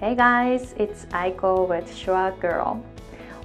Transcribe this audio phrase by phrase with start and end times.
[0.00, 2.80] Hey guys, it's Aiko with Schwa Girl.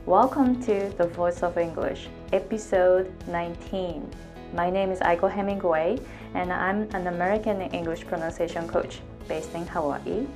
[0.06, 4.08] Welcome to The Voice of English, episode 19.
[4.54, 5.98] My name is Aiko Hemingway,
[6.36, 10.28] and I'm an American English pronunciation coach based in Hawaii.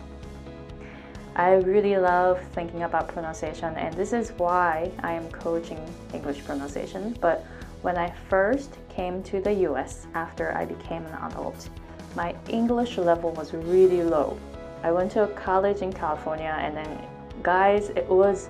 [1.35, 5.79] I really love thinking about pronunciation, and this is why I am coaching
[6.15, 7.15] English pronunciation.
[7.21, 7.45] But
[7.83, 11.69] when I first came to the US after I became an adult,
[12.15, 14.35] my English level was really low
[14.83, 17.07] I went to college in California, and then,
[17.43, 18.49] guys, it was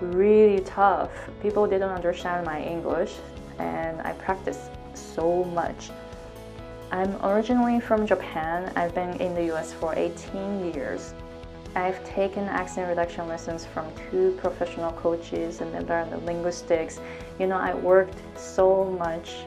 [0.00, 1.10] really tough.
[1.42, 3.14] People didn't understand my English,
[3.58, 5.90] and I practiced so much.
[6.90, 8.72] I'm originally from Japan.
[8.76, 11.14] I've been in the US for 18 years.
[11.74, 17.00] I've taken accent reduction lessons from two professional coaches and then learned the linguistics.
[17.40, 19.38] You know, I worked so much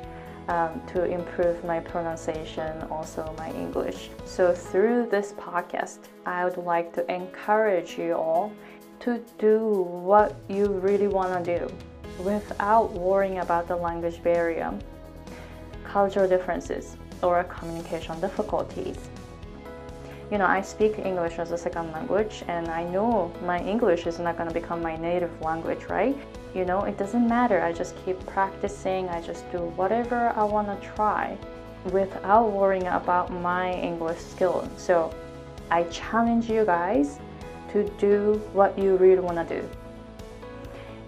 [0.48, 4.10] um, to improve my pronunciation, also my English.
[4.26, 8.52] So, through this podcast, I would like to encourage you all
[9.02, 11.74] to do what you really want to do
[12.24, 14.74] without worrying about the language barrier,
[15.84, 18.98] cultural differences, or communication difficulties.
[20.32, 24.20] You know, I speak English as a second language, and I know my English is
[24.20, 26.18] not going to become my native language, right?
[26.58, 27.62] You know, it doesn't matter.
[27.62, 31.38] I just keep practicing, I just do whatever I want to try
[31.92, 34.68] without worrying about my English skill.
[34.76, 35.14] So
[35.70, 37.20] I challenge you guys
[37.74, 39.70] to do what you really want to do.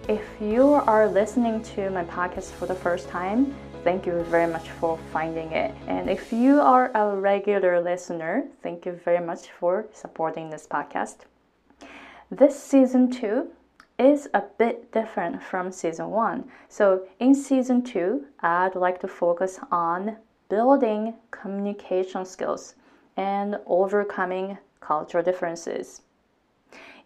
[0.06, 4.68] If you are listening to my podcast for the first time, thank you very much
[4.78, 5.74] for finding it.
[5.88, 11.26] And if you are a regular listener, thank you very much for supporting this podcast.
[12.30, 13.50] This season two
[14.00, 16.50] is a bit different from season one.
[16.68, 20.16] So, in season two, I'd like to focus on
[20.48, 22.76] building communication skills
[23.18, 26.00] and overcoming cultural differences.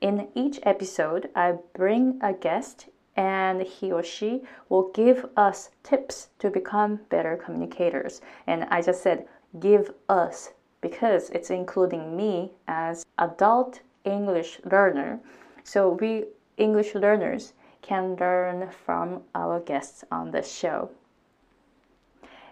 [0.01, 6.29] In each episode, I bring a guest and he or she will give us tips
[6.39, 8.21] to become better communicators.
[8.47, 9.27] And I just said
[9.59, 15.21] give us because it's including me as adult English learner.
[15.65, 20.91] So we English learners can learn from our guests on the show.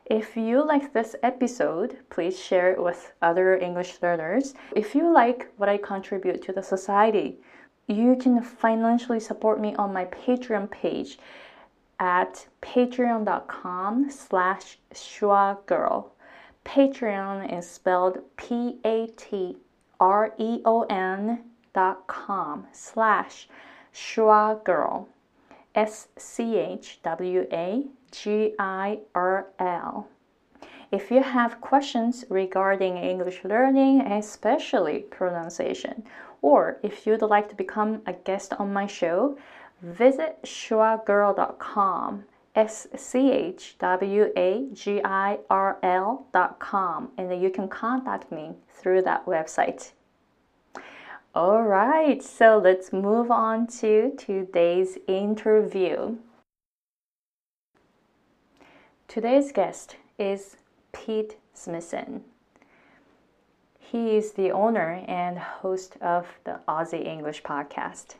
[0.07, 4.55] If you like this episode, please share it with other English learners.
[4.75, 7.39] If you like what I contribute to the society,
[7.87, 11.19] you can financially support me on my Patreon page
[11.99, 16.11] at patreon.com slash schwagirl.
[16.65, 19.59] Patreon is spelled P-A-T-R-E-O-N
[21.75, 23.49] dot com slash
[23.95, 25.09] Schwa Girl,
[25.75, 30.09] S C H W A G I R L.
[30.91, 36.05] If you have questions regarding English learning, especially pronunciation,
[36.43, 39.39] or if you'd like to become a guest on my show,
[39.81, 48.31] visit schwagirl.com, S C H W A G I R L.com, and you can contact
[48.31, 49.93] me through that website.
[51.35, 56.17] All right, so let's move on to today's interview.
[59.09, 60.59] Today's guest is
[60.93, 62.21] Pete Smissen.
[63.79, 68.17] He is the owner and host of the Aussie English podcast.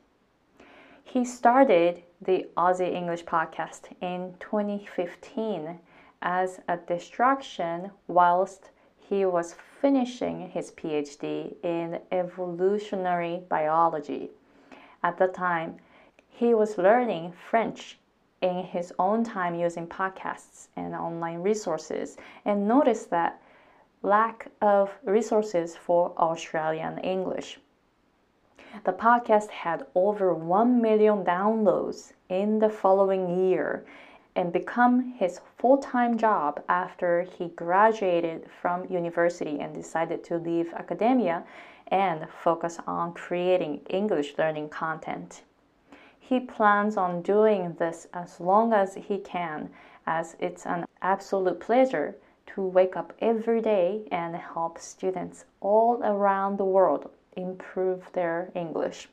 [1.05, 5.79] He started the Aussie English podcast in 2015
[6.23, 8.71] as a distraction whilst
[9.13, 14.31] he was finishing his PhD in evolutionary biology.
[15.03, 15.77] At the time,
[16.31, 17.99] he was learning French
[18.41, 23.43] in his own time using podcasts and online resources and noticed that
[24.01, 27.61] lack of resources for Australian English.
[28.85, 33.85] The podcast had over 1 million downloads in the following year
[34.35, 41.45] and become his full-time job after he graduated from university and decided to leave academia
[41.89, 45.43] and focus on creating English learning content.
[46.19, 49.69] He plans on doing this as long as he can
[50.07, 56.57] as it's an absolute pleasure to wake up every day and help students all around
[56.57, 59.09] the world improve their English.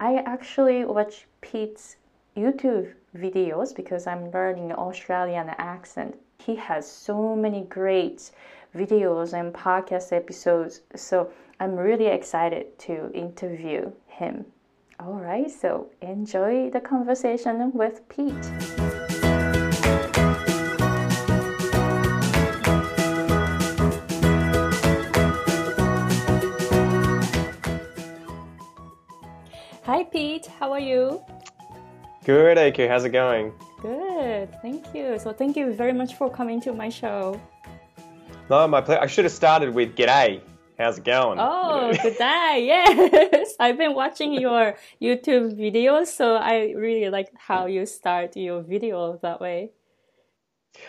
[0.00, 1.96] I actually watch Pete's
[2.36, 6.16] YouTube videos because I'm learning Australian accent.
[6.38, 8.30] He has so many great
[8.74, 11.30] videos and podcast episodes, so
[11.60, 14.46] I'm really excited to interview him.
[14.98, 18.32] All right, so enjoy the conversation with Pete.
[29.84, 30.46] Hi, Pete.
[30.46, 31.20] How are you?
[32.24, 32.88] Good, Aiko.
[32.88, 33.52] How's it going?
[33.80, 34.48] Good.
[34.62, 35.18] Thank you.
[35.18, 37.40] So, thank you very much for coming to my show.
[38.48, 39.00] No, my pleasure.
[39.00, 40.40] I should have started with G'day.
[40.78, 41.38] How's it going?
[41.40, 42.64] Oh, good day.
[42.66, 43.54] Yes.
[43.60, 49.18] I've been watching your YouTube videos, so I really like how you start your video
[49.22, 49.72] that way.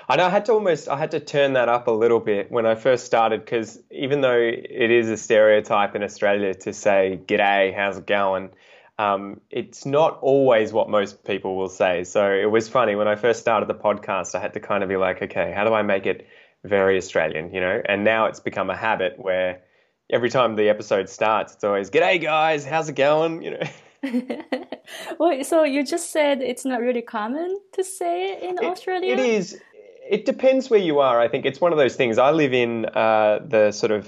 [0.08, 2.52] I know I had to almost I had to turn that up a little bit
[2.52, 7.20] when I first started because even though it is a stereotype in Australia to say
[7.28, 8.52] "G'day, how's it going,"
[9.00, 12.04] um, it's not always what most people will say.
[12.04, 14.36] So it was funny when I first started the podcast.
[14.36, 16.28] I had to kind of be like, okay, how do I make it
[16.64, 17.82] very Australian, you know?
[17.86, 19.62] And now it's become a habit where
[20.10, 23.68] every time the episode starts, it's always "G'day, guys, how's it going?" You know.
[25.20, 29.14] well, so you just said it's not really common to say it in it, Australia.
[29.14, 29.60] It is
[30.08, 31.20] it depends where you are.
[31.20, 32.18] I think it's one of those things.
[32.18, 34.08] I live in uh, the sort of,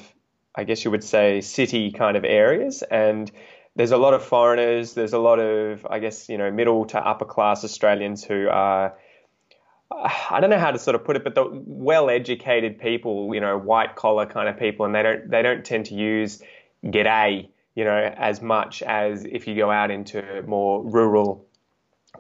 [0.54, 3.32] I guess you would say, city kind of areas, and
[3.75, 4.94] there's a lot of foreigners.
[4.94, 8.98] There's a lot of, I guess, you know, middle to upper class Australians who are.
[9.92, 13.57] I don't know how to sort of put it, but the well-educated people, you know,
[13.57, 16.42] white-collar kind of people, and they don't they don't tend to use
[16.83, 21.45] "g'day," you know, as much as if you go out into more rural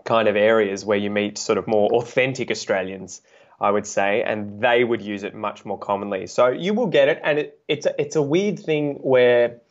[0.03, 3.21] kind of areas where you meet sort of more authentic Australians.
[3.59, 6.27] I would say, and they would use it much more commonly.
[6.27, 9.61] So you will get it, and it, it's a, it's a weird thing where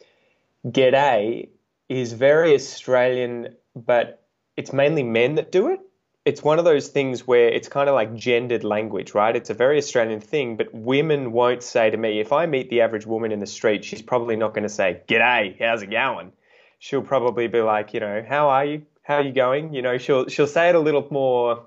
[0.67, 1.49] "g'day"
[1.89, 4.27] is very Australian, but
[4.57, 5.81] it's mainly men that do it.
[6.25, 9.37] It's one of those things where it's kind of like gendered language, right?
[9.37, 12.81] It's a very Australian thing, but women won't say to me, if I meet the
[12.81, 16.33] average woman in the street, she's probably not going to say, G'day, how's it going?
[16.79, 18.87] She'll probably be like, you know, how are you?
[19.03, 19.75] How are you going?
[19.75, 21.67] You know, she'll she'll say it a little more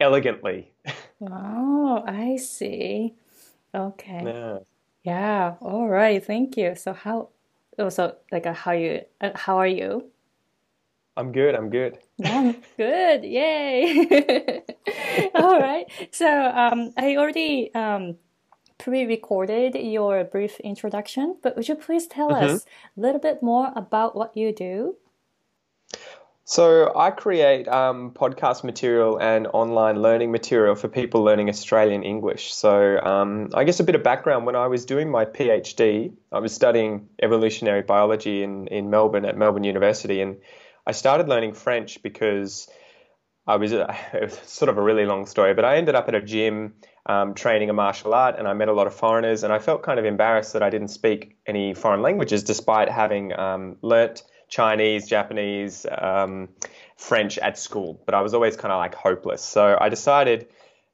[0.00, 0.72] elegantly.
[1.20, 3.14] Oh, I see.
[3.74, 4.22] Okay.
[4.24, 4.58] Yeah.
[5.04, 5.54] Yeah.
[5.60, 6.24] All right.
[6.24, 6.74] Thank you.
[6.74, 7.28] So how?
[7.78, 9.02] Oh, so like uh, how you?
[9.20, 10.10] Uh, how are you?
[11.16, 11.54] I'm good.
[11.54, 11.98] I'm good.
[12.24, 13.24] I'm good.
[13.24, 14.62] Yay.
[15.34, 15.86] All right.
[16.12, 18.16] So um, I already um,
[18.78, 22.44] pre-recorded your brief introduction, but would you please tell Mhm.
[22.44, 22.66] us
[22.96, 24.96] a little bit more about what you do?
[26.52, 32.52] So I create um, podcast material and online learning material for people learning Australian English.
[32.52, 36.40] So um, I guess a bit of background: when I was doing my PhD, I
[36.40, 40.36] was studying evolutionary biology in in Melbourne at Melbourne University, and
[40.86, 42.68] I started learning French because
[43.46, 46.14] I was it was sort of a really long story, but I ended up at
[46.14, 46.74] a gym
[47.06, 49.82] um, training a martial art, and I met a lot of foreigners, and I felt
[49.82, 54.22] kind of embarrassed that I didn't speak any foreign languages, despite having um, learnt
[54.52, 56.50] Chinese, Japanese, um,
[56.98, 57.98] French at school.
[58.04, 59.40] But I was always kind of like hopeless.
[59.40, 60.46] So I decided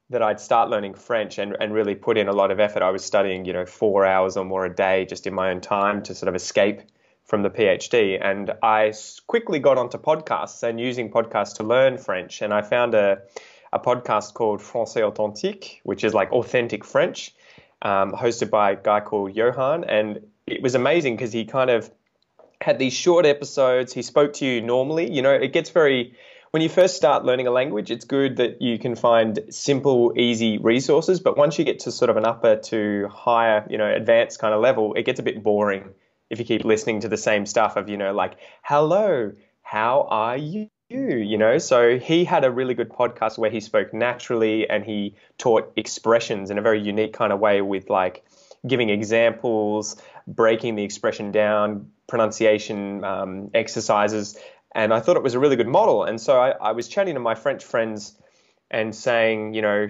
[0.09, 2.83] that I'd start learning French and, and really put in a lot of effort.
[2.83, 5.59] I was studying, you know, four hours or more a day just in my own
[5.59, 6.83] time to sort of escape
[7.25, 8.17] from the PhD.
[8.21, 8.93] And I
[9.27, 12.41] quickly got onto podcasts and using podcasts to learn French.
[12.41, 13.23] And I found a,
[13.73, 17.35] a podcast called Français Authentique, which is like authentic French,
[17.81, 19.83] um, hosted by a guy called Johan.
[19.83, 21.91] And it was amazing because he kind of
[22.61, 23.93] had these short episodes.
[23.93, 25.11] He spoke to you normally.
[25.11, 26.15] You know, it gets very
[26.51, 30.57] when you first start learning a language, it's good that you can find simple, easy
[30.57, 31.19] resources.
[31.19, 34.53] But once you get to sort of an upper to higher, you know, advanced kind
[34.53, 35.93] of level, it gets a bit boring
[36.29, 40.37] if you keep listening to the same stuff of, you know, like, hello, how are
[40.37, 40.69] you?
[40.89, 45.15] You know, so he had a really good podcast where he spoke naturally and he
[45.37, 48.25] taught expressions in a very unique kind of way with like
[48.65, 54.37] giving examples, breaking the expression down, pronunciation um, exercises.
[54.75, 56.03] And I thought it was a really good model.
[56.03, 58.17] And so I, I was chatting to my French friends
[58.69, 59.89] and saying, you know,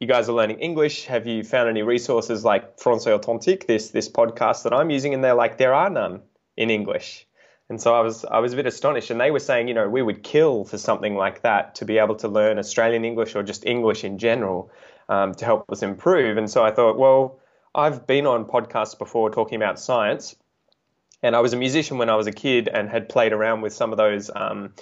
[0.00, 1.06] you guys are learning English.
[1.06, 5.14] Have you found any resources like Français Authentique, this this podcast that I'm using?
[5.14, 6.22] And they're like, there are none
[6.56, 7.26] in English.
[7.68, 9.10] And so I was I was a bit astonished.
[9.10, 11.98] And they were saying, you know, we would kill for something like that to be
[11.98, 14.70] able to learn Australian English or just English in general
[15.08, 16.36] um, to help us improve.
[16.36, 17.38] And so I thought, well,
[17.74, 20.36] I've been on podcasts before talking about science,
[21.22, 23.72] and I was a musician when I was a kid and had played around with
[23.72, 24.74] some of those um,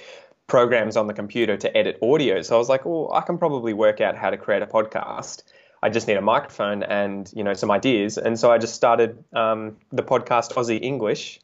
[0.47, 2.43] programs on the computer to edit audio.
[2.43, 5.43] So I was like, well, I can probably work out how to create a podcast.
[5.83, 8.19] I just need a microphone and you know some ideas.
[8.19, 11.41] And so I just started um, the podcast Aussie English,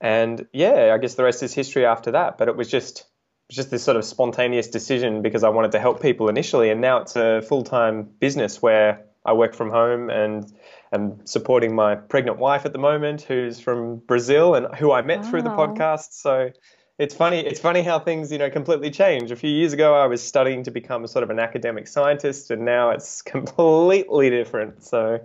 [0.00, 2.38] and yeah, I guess the rest is history after that.
[2.38, 3.04] But it was just
[3.50, 6.98] just this sort of spontaneous decision because I wanted to help people initially, and now
[6.98, 10.50] it's a full time business where I work from home and
[10.92, 15.24] am supporting my pregnant wife at the moment, who's from Brazil and who I met
[15.26, 16.12] through the podcast.
[16.12, 16.50] So
[16.98, 17.40] it's funny.
[17.40, 19.30] It's funny how things, you know, completely change.
[19.30, 22.64] A few years ago, I was studying to become sort of an academic scientist, and
[22.64, 24.82] now it's completely different.
[24.82, 25.20] So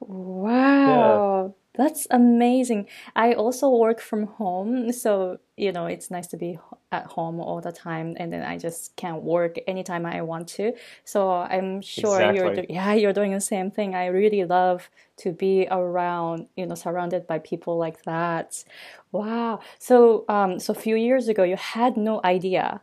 [0.00, 2.88] Wow, That's amazing.
[3.14, 6.58] I also work from home, so you know it's nice to be
[6.90, 10.72] at home all the time, and then I just can work anytime I want to.
[11.04, 12.36] So I'm sure exactly.
[12.36, 13.94] you're do- yeah you're doing the same thing.
[13.94, 18.64] I really love to be around, you know, surrounded by people like that.
[19.12, 19.60] Wow.
[19.78, 22.80] So um, so a few years ago, you had no idea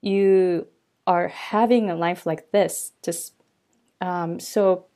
[0.00, 0.66] you
[1.06, 2.92] are having a life like this.
[3.02, 3.34] Just
[4.00, 4.86] um, so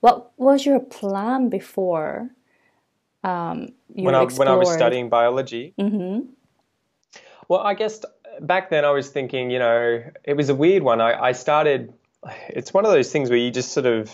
[0.00, 2.30] what was your plan before?
[3.24, 5.74] Um, when I when I was studying biology.
[5.78, 6.30] Mm-hmm.
[7.48, 8.04] Well, I guess
[8.40, 11.00] back then I was thinking, you know, it was a weird one.
[11.00, 11.92] I, I started.
[12.48, 14.10] It's one of those things where you just sort of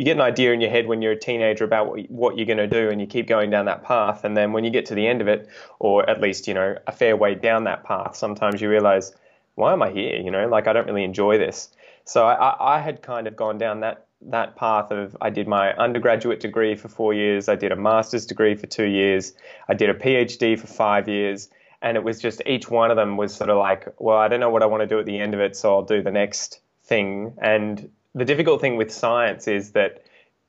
[0.00, 2.46] you get an idea in your head when you're a teenager about what, what you're
[2.46, 4.86] going to do and you keep going down that path and then when you get
[4.86, 5.48] to the end of it
[5.78, 9.12] or at least you know a fair way down that path sometimes you realize
[9.56, 11.68] why am i here you know like i don't really enjoy this
[12.04, 15.72] so i, I had kind of gone down that that path of I did my
[15.74, 19.32] undergraduate degree for four years, I did a master's degree for two years,
[19.68, 21.48] I did a PhD for five years,
[21.82, 24.40] and it was just each one of them was sort of like, well, I don't
[24.40, 26.10] know what I want to do at the end of it, so I'll do the
[26.10, 27.32] next thing.
[27.40, 30.04] And the difficult thing with science is that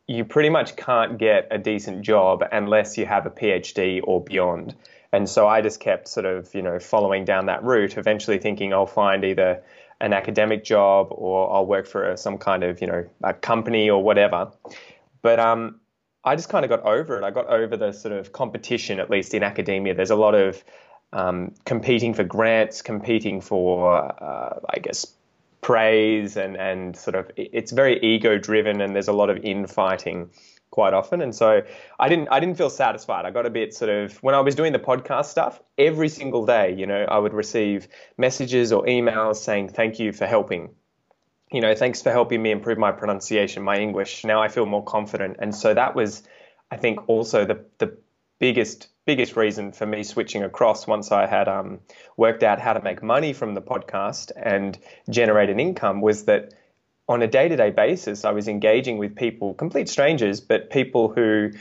[0.08, 4.76] you pretty much can't get a decent job unless you have a PhD or beyond.
[5.14, 8.74] And so I just kept sort of, you know, following down that route, eventually thinking
[8.74, 9.62] I'll find either
[10.02, 14.04] an academic job or I'll work for some kind of, you know, a company or
[14.04, 14.52] whatever.
[15.22, 15.80] But um,
[16.26, 17.24] I just kind of got over it.
[17.24, 19.94] I got over the sort of competition, at least in academia.
[19.94, 20.64] There's a lot of
[21.14, 25.06] um, competing for grants, competing for, uh, I guess,
[25.62, 30.32] praise, and, and sort of it's very ego driven, and there's a lot of infighting
[30.72, 31.22] quite often.
[31.22, 31.62] And so
[32.00, 33.26] I didn't I didn't feel satisfied.
[33.26, 36.46] I got a bit sort of when I was doing the podcast stuff, every single
[36.46, 37.88] day, you know, I would receive
[38.18, 40.70] messages or emails saying thank you for helping.
[41.52, 44.24] You know, thanks for helping me improve my pronunciation, my English.
[44.24, 45.38] Now I feel more confident.
[45.40, 46.24] And so that was
[46.72, 47.98] I think also the the
[48.40, 51.80] biggest biggest reason for me switching across once I had um,
[52.18, 54.78] worked out how to make money from the podcast and
[55.10, 56.54] generate an income was that
[57.12, 61.10] on a day to day basis, I was engaging with people, complete strangers, but people
[61.10, 61.52] who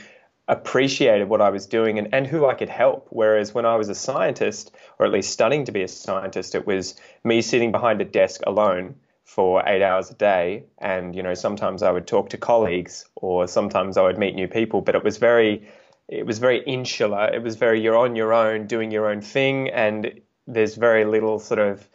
[0.47, 3.07] appreciated what I was doing and, and who I could help.
[3.09, 6.65] Whereas when I was a scientist, or at least studying to be a scientist, it
[6.65, 10.63] was me sitting behind a desk alone for eight hours a day.
[10.77, 14.47] And, you know, sometimes I would talk to colleagues or sometimes I would meet new
[14.47, 15.67] people, but it was very,
[16.07, 17.29] it was very insular.
[17.33, 19.69] It was very, you're on your own, doing your own thing.
[19.69, 21.87] And there's very little sort of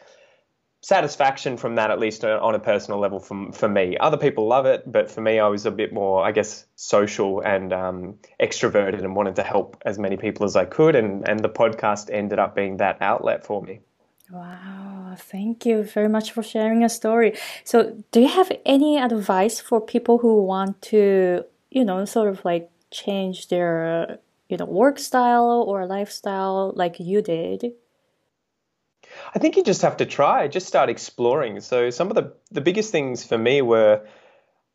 [0.86, 3.96] satisfaction from that, at least on a personal level, for, for me.
[3.98, 7.40] Other people love it, but for me, I was a bit more, I guess, social
[7.40, 10.94] and um, extroverted and wanted to help as many people as I could.
[10.94, 13.80] And, and the podcast ended up being that outlet for me.
[14.30, 17.36] Wow, thank you very much for sharing a story.
[17.64, 22.44] So, do you have any advice for people who want to, you know, sort of
[22.44, 27.72] like change their, you know, work style or lifestyle like you did?
[29.36, 31.60] I think you just have to try, just start exploring.
[31.60, 34.06] So some of the the biggest things for me were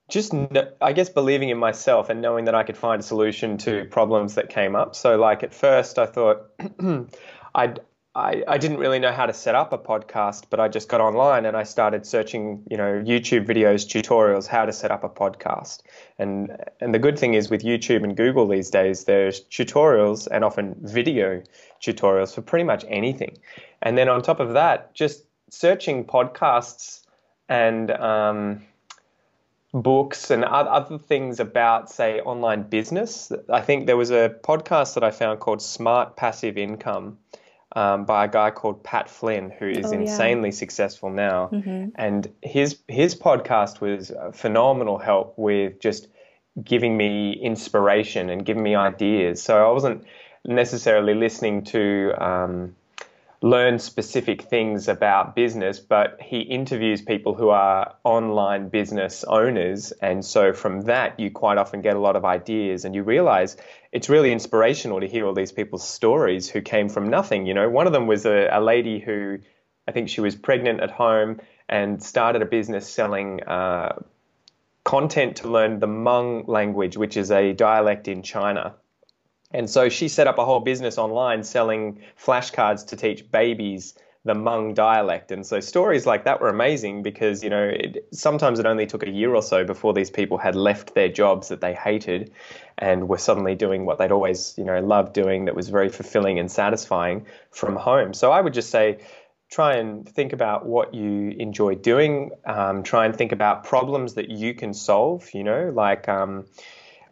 [0.08, 0.36] just
[0.80, 4.36] I guess believing in myself and knowing that I could find a solution to problems
[4.36, 4.96] that came up.
[4.96, 6.52] So like at first I thought
[7.56, 7.80] I'd
[8.14, 11.00] I, I didn't really know how to set up a podcast, but I just got
[11.00, 15.10] online and I started searching, you know, YouTube videos, tutorials, how to set up a
[15.10, 15.80] podcast.
[16.20, 16.52] And
[16.82, 20.76] and the good thing is with YouTube and Google these days, there's tutorials and often
[20.82, 21.42] video
[21.82, 23.38] tutorials for pretty much anything.
[23.82, 27.02] And then on top of that, just searching podcasts
[27.50, 28.62] and um,
[29.74, 33.32] books and other things about, say, online business.
[33.50, 37.18] I think there was a podcast that I found called Smart Passive Income.
[37.74, 40.56] Um, by a guy called Pat Flynn, who is oh, insanely yeah.
[40.56, 41.88] successful now, mm-hmm.
[41.96, 46.10] and his his podcast was phenomenal help with just
[46.62, 49.42] giving me inspiration and giving me ideas.
[49.42, 50.04] So I wasn't
[50.46, 52.76] necessarily listening to um,
[53.42, 59.92] learn specific things about business, but he interviews people who are online business owners.
[60.02, 63.58] And so from that, you quite often get a lot of ideas and you realize
[63.92, 67.48] it's really inspirational to hear all these people's stories who came from nothing.
[67.48, 69.40] You know, one of them was a, a lady who
[69.88, 74.04] I think she was pregnant at home and started a business selling uh,
[74.84, 78.76] content to learn the Hmong language, which is a dialect in China.
[79.54, 83.94] And so she set up a whole business online selling flashcards to teach babies
[84.24, 85.32] the Hmong dialect.
[85.32, 89.04] And so stories like that were amazing because, you know, it, sometimes it only took
[89.04, 92.32] a year or so before these people had left their jobs that they hated
[92.78, 96.38] and were suddenly doing what they'd always, you know, loved doing that was very fulfilling
[96.38, 98.14] and satisfying from home.
[98.14, 99.00] So I would just say,
[99.50, 102.32] try and think about what you enjoy doing.
[102.46, 106.46] Um, try and think about problems that you can solve, you know, like, um,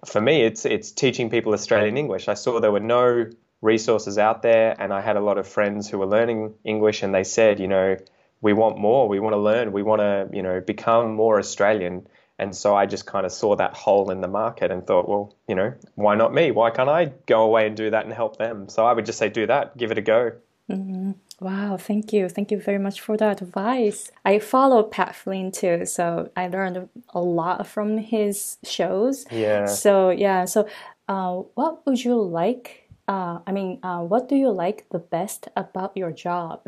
[0.05, 2.27] for me, it's it's teaching people Australian English.
[2.27, 3.29] I saw there were no
[3.61, 7.13] resources out there, and I had a lot of friends who were learning English, and
[7.13, 7.97] they said, you know,
[8.41, 12.07] we want more, we want to learn, we want to, you know, become more Australian.
[12.37, 15.35] And so I just kind of saw that hole in the market and thought, well,
[15.47, 16.51] you know, why not me?
[16.51, 18.69] Why can't I go away and do that and help them?
[18.69, 20.31] So I would just say, do that, give it a go.
[20.69, 21.11] Mm-hmm.
[21.41, 22.27] Wow, thank you.
[22.27, 24.11] Thank you very much for that advice.
[24.25, 29.25] I follow Pat Flynn too, so I learned a lot from his shows.
[29.31, 29.65] Yeah.
[29.65, 30.67] So, yeah, so
[31.07, 32.89] uh, what would you like?
[33.07, 36.67] Uh, I mean, uh, what do you like the best about your job,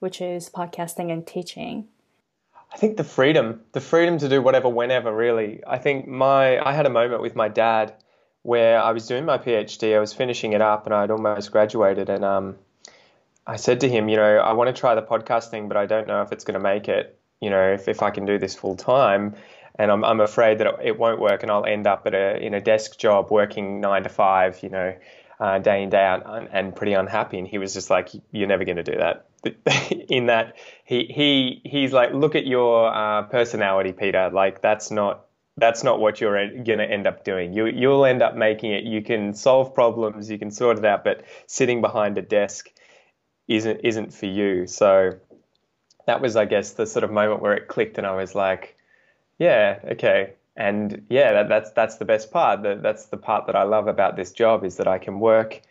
[0.00, 1.88] which is podcasting and teaching?
[2.72, 5.62] I think the freedom, the freedom to do whatever, whenever, really.
[5.66, 7.94] I think my, I had a moment with my dad
[8.42, 12.08] where I was doing my PhD, I was finishing it up, and I'd almost graduated,
[12.08, 12.56] and um,
[13.50, 15.84] I said to him, you know, I want to try the podcast thing, but I
[15.84, 17.18] don't know if it's going to make it.
[17.40, 19.34] You know, if, if I can do this full time,
[19.74, 22.54] and I'm I'm afraid that it won't work, and I'll end up at a in
[22.54, 24.62] a desk job working nine to five.
[24.62, 24.96] You know,
[25.40, 27.38] uh, day in day out, and, and pretty unhappy.
[27.40, 29.26] And he was just like, "You're never going to do that."
[30.08, 30.54] in that
[30.84, 34.30] he he he's like, "Look at your uh, personality, Peter.
[34.32, 35.26] Like that's not."
[35.56, 37.52] That's not what you're going to end up doing.
[37.52, 38.84] You, you'll end up making it.
[38.84, 42.70] You can solve problems, you can sort it out, but sitting behind a desk
[43.48, 44.66] isn't isn't for you.
[44.66, 45.18] So
[46.06, 48.76] that was, I guess, the sort of moment where it clicked, and I was like,
[49.38, 50.34] yeah, okay.
[50.56, 52.62] And yeah, that, that's that's the best part.
[52.62, 55.62] That, that's the part that I love about this job is that I can work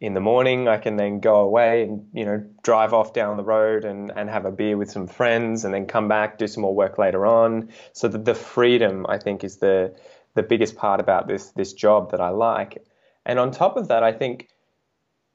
[0.00, 0.68] in the morning.
[0.68, 4.28] I can then go away and you know drive off down the road and, and
[4.28, 7.26] have a beer with some friends, and then come back do some more work later
[7.26, 7.70] on.
[7.92, 9.96] So that the freedom I think is the
[10.34, 12.84] the biggest part about this this job that I like.
[13.24, 14.48] And on top of that, I think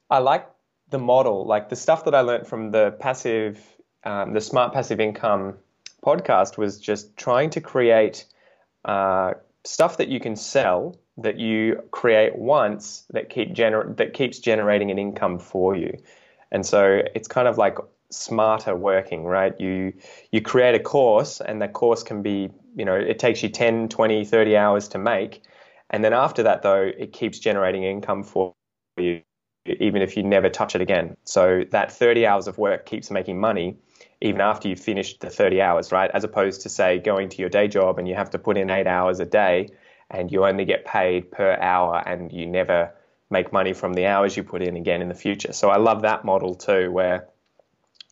[0.08, 0.48] I like
[0.92, 3.58] the model, like the stuff that I learned from the passive,
[4.04, 5.54] um, the smart passive income
[6.04, 8.26] podcast was just trying to create
[8.84, 9.32] uh,
[9.64, 14.90] stuff that you can sell that you create once that keep gener- that keeps generating
[14.90, 15.98] an income for you.
[16.52, 17.78] And so it's kind of like
[18.10, 19.58] smarter working, right?
[19.60, 19.92] You
[20.30, 23.88] you create a course and that course can be, you know, it takes you 10,
[23.88, 25.42] 20, 30 hours to make.
[25.90, 28.54] And then after that though, it keeps generating income for
[28.98, 29.22] you
[29.66, 31.16] even if you never touch it again.
[31.24, 33.76] So that 30 hours of work keeps making money
[34.20, 36.10] even after you've finished the 30 hours, right?
[36.14, 38.70] As opposed to, say, going to your day job and you have to put in
[38.70, 39.68] eight hours a day
[40.10, 42.94] and you only get paid per hour and you never
[43.30, 45.52] make money from the hours you put in again in the future.
[45.52, 47.28] So I love that model too, where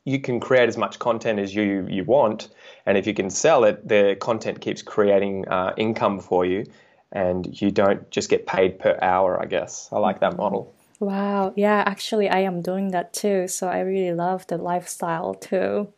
[0.05, 2.49] you can create as much content as you, you want.
[2.87, 6.65] And if you can sell it, the content keeps creating uh, income for you
[7.13, 9.89] and you don't just get paid per hour, I guess.
[9.93, 10.75] I like that model.
[11.01, 11.55] Wow.
[11.57, 13.49] Yeah, actually, I am doing that too.
[13.49, 15.93] So I really love the lifestyle too.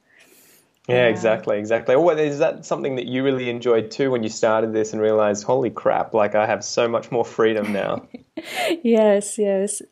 [0.88, 1.96] Yeah, exactly, exactly.
[1.96, 5.44] Well, is that something that you really enjoyed too when you started this and realized,
[5.44, 8.08] holy crap, like I have so much more freedom now?
[8.82, 9.82] yes, yes.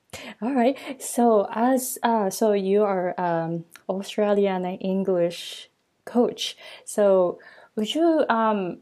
[0.42, 0.76] All right.
[1.00, 5.70] So as uh, so you are um, Australian English
[6.04, 6.56] coach.
[6.84, 7.38] So
[7.76, 8.78] would you um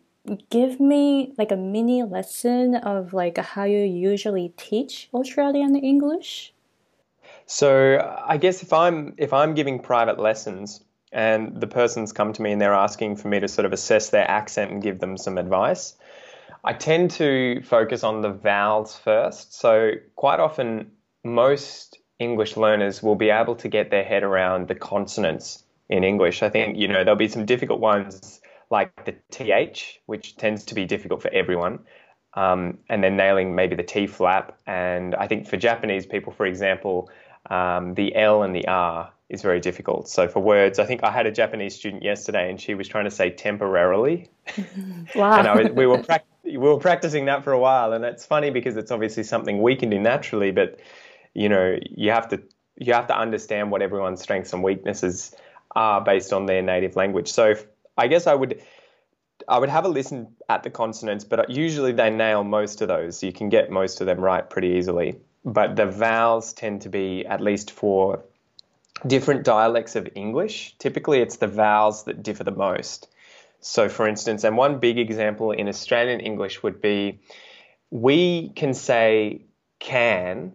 [0.51, 6.53] give me like a mini lesson of like how you usually teach Australian English?
[7.47, 12.43] So I guess if I'm if I'm giving private lessons and the person's come to
[12.43, 15.17] me and they're asking for me to sort of assess their accent and give them
[15.17, 15.97] some advice,
[16.65, 19.55] I tend to focus on the vowels first.
[19.55, 20.91] So quite often
[21.25, 26.43] most English learners will be able to get their head around the consonants in English.
[26.43, 28.38] I think, you know, there'll be some difficult ones
[28.71, 31.81] like the th, which tends to be difficult for everyone,
[32.35, 34.59] um, and then nailing maybe the t flap.
[34.67, 37.11] And I think for Japanese people, for example,
[37.51, 40.09] um, the l and the r is very difficult.
[40.09, 43.05] So for words, I think I had a Japanese student yesterday, and she was trying
[43.05, 44.31] to say temporarily.
[45.15, 45.39] Wow!
[45.39, 46.05] and was, we were
[46.45, 49.75] we were practicing that for a while, and it's funny because it's obviously something we
[49.77, 50.79] can do naturally, but
[51.35, 52.43] you know, you have to
[52.77, 55.35] you have to understand what everyone's strengths and weaknesses
[55.75, 57.29] are based on their native language.
[57.29, 57.55] So
[57.99, 58.63] I guess I would
[59.47, 63.19] I would have a listen at the consonants, but usually they nail most of those.
[63.19, 65.19] So You can get most of them right pretty easily.
[65.45, 68.25] But the vowels tend to be, at least for
[69.07, 73.09] different dialects of English, typically it's the vowels that differ the most.
[73.61, 77.21] So, for instance, and one big example in Australian English would be
[77.91, 79.43] we can say
[79.79, 80.53] can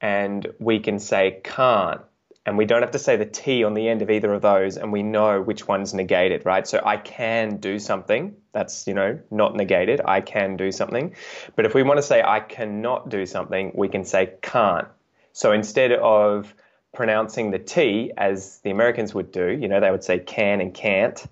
[0.00, 2.00] and we can say can't
[2.48, 4.78] and we don't have to say the T on the end of either of those,
[4.78, 6.66] and we know which one's negated, right?
[6.66, 8.34] So I can do something.
[8.52, 10.00] That's, you know, not negated.
[10.02, 11.14] I can do something.
[11.56, 14.88] But if we want to say I cannot do something, we can say can't.
[15.34, 16.54] So instead of
[16.94, 20.72] pronouncing the T as the Americans would do, you know, they would say can and
[20.72, 21.22] can't,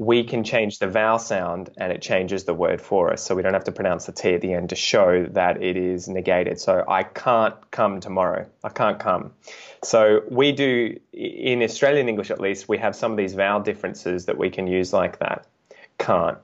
[0.00, 3.22] we can change the vowel sound and it changes the word for us.
[3.22, 5.76] So we don't have to pronounce the T at the end to show that it
[5.76, 6.58] is negated.
[6.58, 8.46] So I can't come tomorrow.
[8.64, 9.32] I can't come.
[9.84, 14.24] So we do, in Australian English at least, we have some of these vowel differences
[14.24, 15.46] that we can use like that.
[15.98, 16.38] Can't.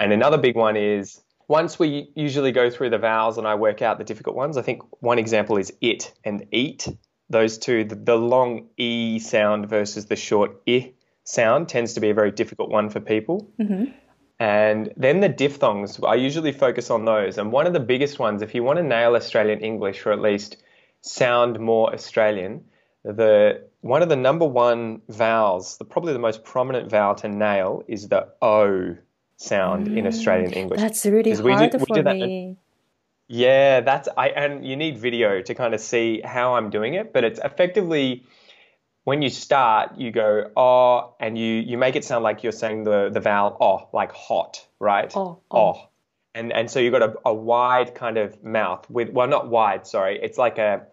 [0.00, 3.82] And another big one is once we usually go through the vowels and I work
[3.82, 6.88] out the difficult ones, I think one example is it and eat.
[7.30, 10.90] Those two, the, the long E sound versus the short I
[11.24, 13.50] sound tends to be a very difficult one for people.
[13.58, 13.92] Mm-hmm.
[14.38, 17.38] And then the diphthongs, I usually focus on those.
[17.38, 20.20] And one of the biggest ones, if you want to nail Australian English or at
[20.20, 20.56] least
[21.00, 22.64] sound more Australian,
[23.04, 27.84] the one of the number one vowels, the probably the most prominent vowel to nail
[27.86, 28.96] is the O
[29.36, 30.80] sound mm, in Australian English.
[30.80, 32.56] That's really hard do, for me.
[33.28, 37.12] yeah, that's I and you need video to kind of see how I'm doing it,
[37.12, 38.24] but it's effectively
[39.04, 42.84] when you start, you go oh, and you you make it sound like you're saying
[42.84, 45.12] the the vowel oh, like hot, right?
[45.14, 45.58] Oh, oh.
[45.58, 45.88] oh.
[46.34, 49.86] And and so you've got a, a wide kind of mouth with well, not wide,
[49.86, 50.18] sorry.
[50.20, 50.86] It's like a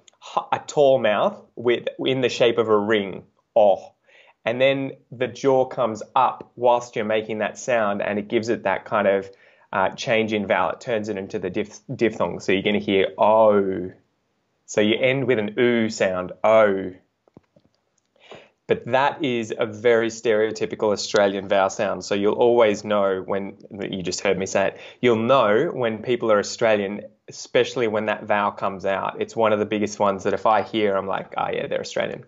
[0.52, 3.24] a tall mouth with in the shape of a ring.
[3.56, 3.94] Oh,
[4.46, 8.64] and then the jaw comes up whilst you're making that sound, and it gives it
[8.64, 9.30] that kind of
[9.72, 10.72] uh, change in vowel.
[10.72, 12.40] It turns it into the diph- diphthong.
[12.42, 13.92] So you're going to hear oh.
[14.66, 16.94] So you end with an oo sound, oh.
[18.68, 22.06] But that is a very stereotypical Australian vowel sound.
[22.06, 23.58] So you'll always know when
[23.90, 24.80] you just heard me say it.
[25.02, 29.22] You'll know when people are Australian, especially when that vowel comes out.
[29.22, 31.82] It's one of the biggest ones that if I hear, I'm like, oh yeah, they're
[31.82, 32.24] Australian.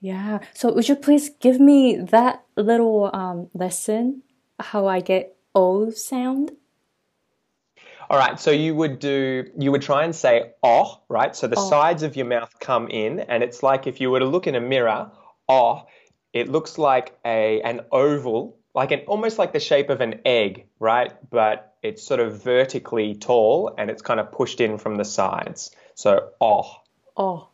[0.00, 0.40] Yeah.
[0.54, 4.22] So would you please give me that little um, lesson
[4.58, 6.52] how I get O sound?
[8.10, 11.36] All right, so you would do you would try and say oh, right?
[11.36, 11.68] So the oh.
[11.68, 14.54] sides of your mouth come in and it's like if you were to look in
[14.54, 15.10] a mirror,
[15.48, 15.86] oh,
[16.32, 20.66] it looks like a an oval, like an almost like the shape of an egg,
[20.78, 21.12] right?
[21.30, 25.70] But it's sort of vertically tall and it's kind of pushed in from the sides.
[25.94, 26.82] So oh.
[27.16, 27.48] Oh.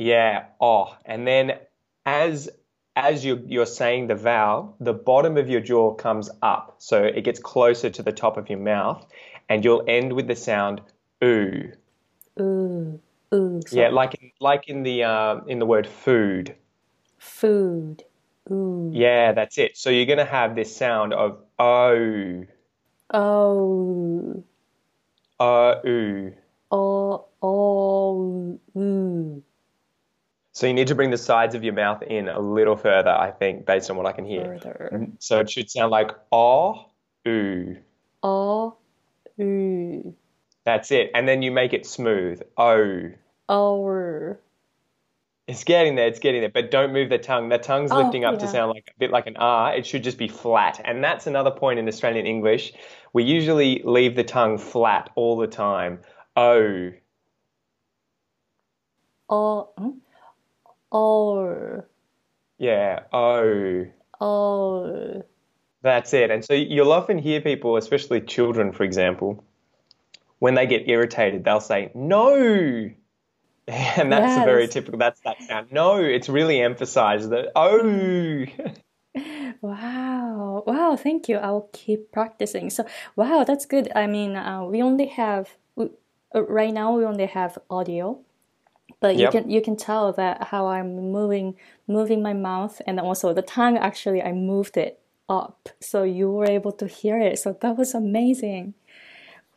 [0.00, 1.58] Yeah, oh, and then
[2.06, 2.48] as
[2.96, 7.22] as you you're saying the vowel, the bottom of your jaw comes up, so it
[7.22, 9.06] gets closer to the top of your mouth,
[9.50, 10.80] and you'll end with the sound
[11.22, 11.70] ooh.
[12.40, 12.98] Ooh,
[13.34, 13.60] ooh.
[13.70, 16.54] Yeah, like like in the uh, in the word food.
[17.20, 18.02] Food.
[18.50, 18.90] Ooh.
[18.94, 19.76] Yeah, that's it.
[19.76, 22.44] So you're gonna have this sound of oh.
[23.12, 24.44] Oh.
[25.38, 26.32] Uh, ooh.
[26.72, 29.42] Oh, oh, ooh.
[30.52, 33.30] So you need to bring the sides of your mouth in a little further, I
[33.32, 34.58] think, based on what I can hear.
[34.62, 35.08] Further.
[35.18, 36.86] So it should sound like oh,
[37.28, 37.76] ooh.
[38.22, 38.76] Oh,
[39.38, 40.14] ooh.
[40.64, 41.10] That's it.
[41.14, 42.40] And then you make it smooth.
[42.56, 43.10] Oh.
[43.48, 44.36] Oh.
[45.50, 46.50] It's getting there, it's getting there.
[46.50, 47.48] But don't move the tongue.
[47.48, 48.38] The tongue's oh, lifting up yeah.
[48.40, 49.74] to sound like a bit like an R.
[49.74, 50.80] It should just be flat.
[50.84, 52.72] And that's another point in Australian English.
[53.12, 55.98] We usually leave the tongue flat all the time.
[56.36, 56.92] Oh.
[59.28, 59.70] Oh.
[60.92, 61.82] Oh.
[62.58, 63.00] Yeah.
[63.12, 63.86] Oh.
[64.20, 65.22] Oh.
[65.82, 66.30] That's it.
[66.30, 69.42] And so you'll often hear people, especially children, for example,
[70.38, 72.90] when they get irritated, they'll say, no.
[73.96, 74.42] And that's yes.
[74.42, 75.70] a very typical, that's that sound.
[75.70, 78.46] No, it's really emphasized that, oh.
[79.60, 80.64] wow.
[80.66, 80.96] Wow.
[80.96, 81.36] Thank you.
[81.36, 82.70] I'll keep practicing.
[82.70, 82.84] So,
[83.16, 83.90] wow, that's good.
[83.94, 85.86] I mean, uh, we only have, uh,
[86.34, 88.20] right now, we only have audio
[89.00, 89.32] but yep.
[89.32, 91.56] you can you can tell that how I'm moving
[91.88, 96.46] moving my mouth and also the tongue actually I moved it up so you were
[96.46, 98.74] able to hear it so that was amazing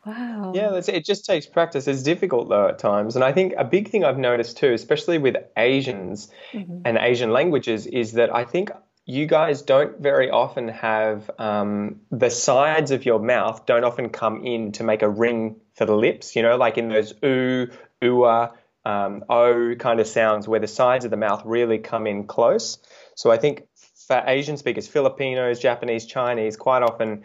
[0.06, 3.63] wow yeah it just takes practice it's difficult though at times and I think a
[3.63, 6.82] big thing I've noticed too especially with Asians mm-hmm.
[6.86, 8.72] and Asian languages is that I think
[9.06, 14.46] you guys don't very often have um, the sides of your mouth don't often come
[14.46, 17.68] in to make a ring for the lips you know like in those ooh
[18.04, 18.50] ooh
[18.86, 22.78] um, O kind of sounds where the sides of the mouth really come in close.
[23.16, 23.63] So I think
[24.08, 27.24] for Asian speakers, Filipinos, Japanese, Chinese, quite often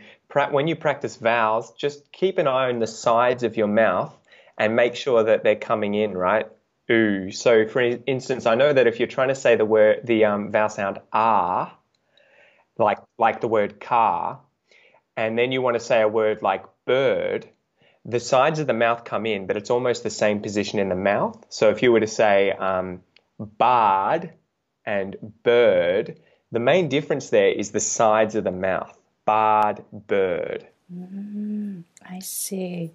[0.50, 4.14] when you practice vowels, just keep an eye on the sides of your mouth
[4.56, 6.46] and make sure that they're coming in right.
[6.90, 7.30] Ooh.
[7.30, 10.50] So for instance, I know that if you're trying to say the word the um,
[10.50, 11.76] vowel sound ah,
[12.78, 14.40] like like the word car,
[15.16, 17.46] and then you want to say a word like bird,
[18.04, 20.94] the sides of the mouth come in, but it's almost the same position in the
[20.94, 21.44] mouth.
[21.50, 23.02] So if you were to say um,
[23.38, 24.32] bard
[24.86, 26.18] and bird,
[26.52, 28.96] the main difference there is the sides of the mouth.
[29.24, 30.66] Bard, bird.
[30.92, 32.92] Mm, I see.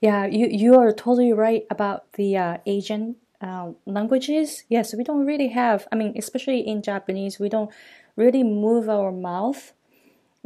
[0.00, 4.64] Yeah, you, you are totally right about the uh, Asian uh, languages.
[4.68, 7.70] Yes, we don't really have, I mean, especially in Japanese, we don't
[8.16, 9.72] really move our mouth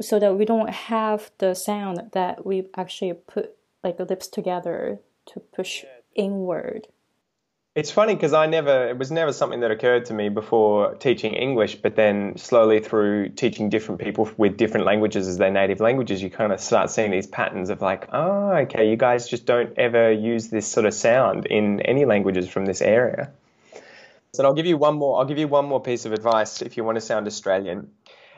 [0.01, 5.41] so that we don't have the sound that we actually put like lips together to
[5.41, 5.85] push
[6.15, 6.89] inward.
[7.75, 11.35] It's funny because I never, it was never something that occurred to me before teaching
[11.35, 16.23] English, but then slowly through teaching different people with different languages as their native languages,
[16.23, 19.77] you kind of start seeing these patterns of like, oh, okay, you guys just don't
[19.77, 23.33] ever use this sort of sound in any languages from this area.
[24.35, 26.77] So I'll give you one more, I'll give you one more piece of advice if
[26.77, 27.91] you want to sound Australian.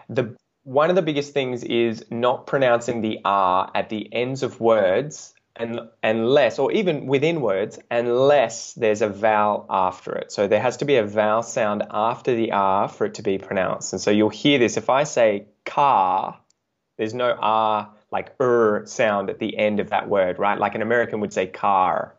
[0.08, 4.60] The one of the biggest things is not pronouncing the R at the ends of
[4.60, 10.30] words and unless, or even within words, unless there's a vowel after it.
[10.30, 13.38] So there has to be a vowel sound after the R for it to be
[13.38, 13.92] pronounced.
[13.92, 14.76] And so you'll hear this.
[14.76, 16.38] If I say car,
[16.98, 20.58] there's no R like er sound at the end of that word, right?
[20.58, 22.14] Like an American would say car.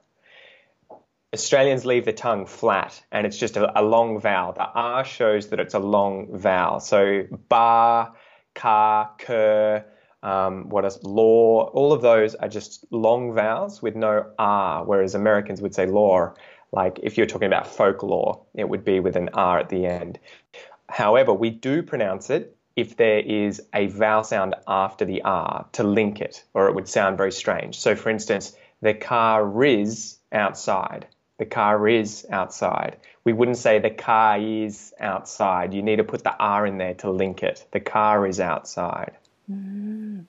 [1.34, 4.54] Australians leave the tongue flat and it's just a, a long vowel.
[4.54, 6.80] The R shows that it's a long vowel.
[6.80, 8.15] So bar,
[8.56, 9.86] car, cur,
[10.23, 15.15] um, what is law, all of those are just long vowels with no R, whereas
[15.15, 16.34] Americans would say law.
[16.71, 20.19] Like if you're talking about folklore, it would be with an R at the end.
[20.89, 25.84] However, we do pronounce it if there is a vowel sound after the R to
[25.84, 27.80] link it, or it would sound very strange.
[27.80, 31.08] So, for instance, the car is outside.
[31.39, 32.97] The car is outside.
[33.23, 35.73] We wouldn't say the car is outside.
[35.73, 37.65] You need to put the R in there to link it.
[37.71, 39.17] The car is outside.
[39.50, 40.26] Mm,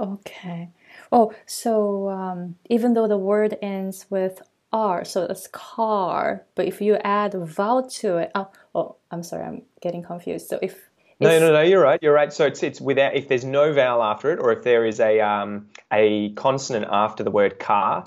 [0.00, 0.70] okay.
[1.12, 6.80] Oh, so um, even though the word ends with R, so it's car, but if
[6.80, 10.48] you add a vowel to it, oh, oh I'm sorry, I'm getting confused.
[10.48, 12.00] So if no, no, no, you're right.
[12.02, 12.32] You're right.
[12.32, 15.20] So it's it's without if there's no vowel after it, or if there is a
[15.20, 18.06] um, a consonant after the word car,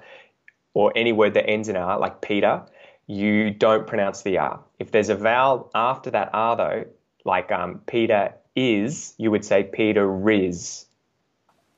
[0.74, 2.64] or any word that ends in R, like Peter,
[3.08, 4.64] you don't pronounce the R.
[4.78, 6.86] If there's a vowel after that R, though,
[7.24, 10.86] like um, Peter is, you would say Peter Riz.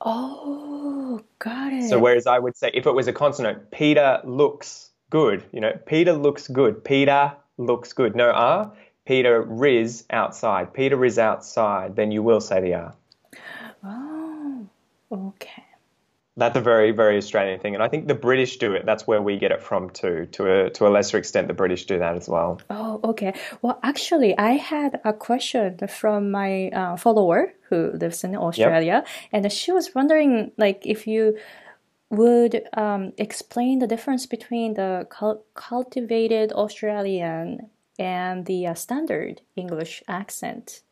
[0.00, 1.88] Oh, got it.
[1.88, 5.44] So whereas I would say if it was a consonant, Peter looks good.
[5.52, 6.82] You know, Peter looks good.
[6.82, 8.16] Peter looks good.
[8.16, 8.72] No R.
[9.04, 10.72] Peter Riz outside.
[10.72, 11.96] Peter Riz outside.
[11.96, 12.94] Then you will say the R.
[13.84, 14.66] Oh,
[15.12, 15.64] okay
[16.36, 18.86] that's a very very Australian thing, and I think the British do it.
[18.86, 20.26] That's where we get it from too.
[20.32, 22.60] To a to a lesser extent, the British do that as well.
[22.70, 23.34] Oh, okay.
[23.62, 29.08] Well, actually, I had a question from my uh, follower who lives in Australia, yep.
[29.32, 31.36] and she was wondering, like, if you
[32.10, 35.06] would um, explain the difference between the
[35.54, 40.82] cultivated Australian and the uh, standard English accent.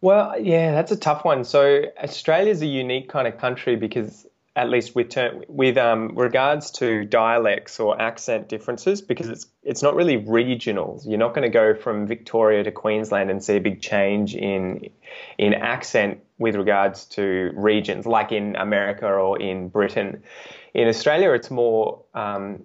[0.00, 1.44] Well, yeah, that's a tough one.
[1.44, 4.27] So Australia is a unique kind of country because
[4.58, 5.16] at least with
[5.46, 11.00] with um, regards to dialects or accent differences, because it's it's not really regional.
[11.06, 14.90] You're not going to go from Victoria to Queensland and see a big change in
[15.38, 20.24] in accent with regards to regions, like in America or in Britain.
[20.74, 22.64] In Australia, it's more um,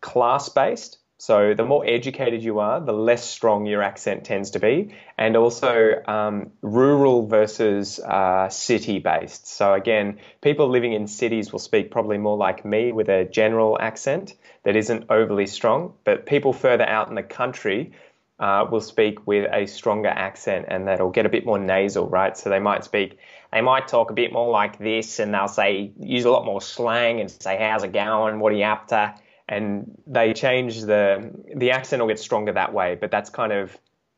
[0.00, 0.99] class based.
[1.20, 5.36] So the more educated you are, the less strong your accent tends to be, and
[5.36, 9.46] also um, rural versus uh, city based.
[9.46, 13.76] So again, people living in cities will speak probably more like me with a general
[13.78, 17.92] accent that isn't overly strong, but people further out in the country
[18.38, 22.34] uh, will speak with a stronger accent and that'll get a bit more nasal, right?
[22.34, 23.18] So they might speak,
[23.52, 26.62] they might talk a bit more like this and they'll say, use a lot more
[26.62, 28.40] slang and say, how's it going?
[28.40, 29.14] What are you up to?
[29.50, 32.94] And they change the the accent will get stronger that way.
[32.94, 33.76] But that's kind of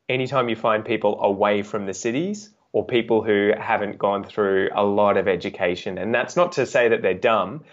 [0.09, 4.85] anytime you find people away from the cities or people who haven't gone through a
[4.85, 7.65] lot of education, and that's not to say that they're dumb,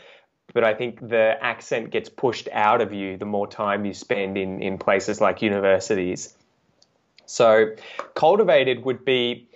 [0.54, 4.38] but I think the accent gets pushed out of you the more time you spend
[4.38, 6.34] in in places like universities.
[7.26, 7.76] So
[8.16, 9.49] cultivated would be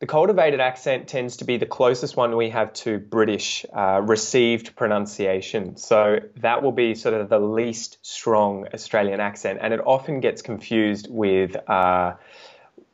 [0.00, 4.76] the cultivated accent tends to be the closest one we have to British uh, received
[4.76, 5.76] pronunciation.
[5.76, 10.42] So that will be sort of the least strong Australian accent, and it often gets
[10.42, 11.56] confused with.
[11.68, 12.14] Uh,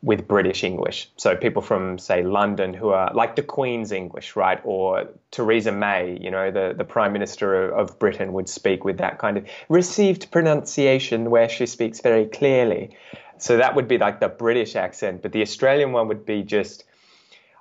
[0.03, 1.11] with British English.
[1.17, 4.61] So people from, say, London who are like the Queen's English, right?
[4.63, 9.19] Or Theresa May, you know, the, the Prime Minister of Britain would speak with that
[9.19, 12.95] kind of received pronunciation where she speaks very clearly.
[13.39, 16.85] So that would be like the British accent, but the Australian one would be just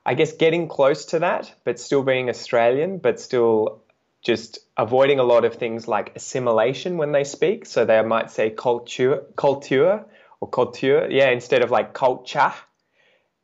[0.06, 3.84] I guess getting close to that, but still being Australian, but still
[4.22, 7.66] just avoiding a lot of things like assimilation when they speak.
[7.66, 10.06] So they might say culture, culture
[10.40, 12.54] or culture, yeah, instead of like culture,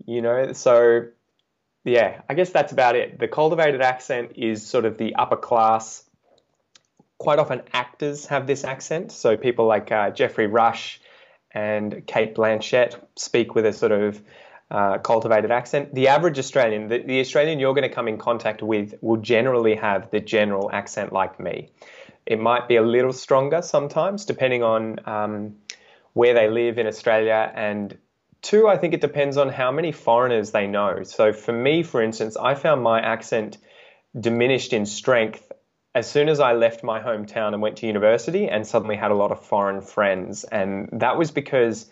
[0.06, 0.54] you know.
[0.54, 1.08] So
[1.86, 3.20] yeah, I guess that's about it.
[3.20, 6.04] The cultivated accent is sort of the upper class.
[7.18, 9.12] Quite often, actors have this accent.
[9.12, 11.02] So people like uh, Geoffrey Rush
[11.52, 14.22] and Cate Blanchett speak with a sort of
[14.72, 15.94] uh, cultivated accent.
[15.94, 19.76] The average Australian, the, the Australian you're going to come in contact with, will generally
[19.76, 21.70] have the general accent like me.
[22.26, 25.56] It might be a little stronger sometimes, depending on um,
[26.14, 27.52] where they live in Australia.
[27.56, 27.98] And
[28.42, 31.04] two, I think it depends on how many foreigners they know.
[31.04, 33.58] So for me, for instance, I found my accent
[34.20, 35.52] diminished in strength
[35.96, 39.16] as soon as I left my hometown and went to university and suddenly had a
[39.16, 40.44] lot of foreign friends.
[40.44, 41.90] And that was because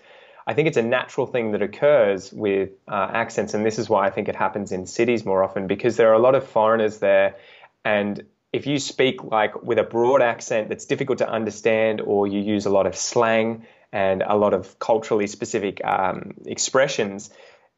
[0.47, 3.53] I think it's a natural thing that occurs with uh, accents.
[3.53, 6.13] And this is why I think it happens in cities more often because there are
[6.13, 7.35] a lot of foreigners there.
[7.83, 12.39] And if you speak like with a broad accent that's difficult to understand, or you
[12.39, 17.29] use a lot of slang and a lot of culturally specific um, expressions,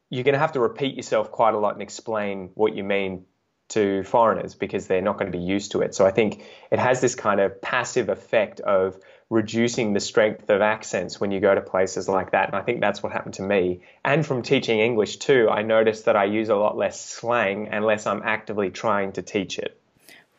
[0.08, 3.24] you're going to have to repeat yourself quite a lot and explain what you mean
[3.70, 5.94] to foreigners because they're not going to be used to it.
[5.94, 8.96] So I think it has this kind of passive effect of
[9.30, 12.48] reducing the strength of accents when you go to places like that.
[12.48, 13.80] And I think that's what happened to me.
[14.04, 18.06] And from teaching English too, I noticed that I use a lot less slang unless
[18.06, 19.80] I'm actively trying to teach it.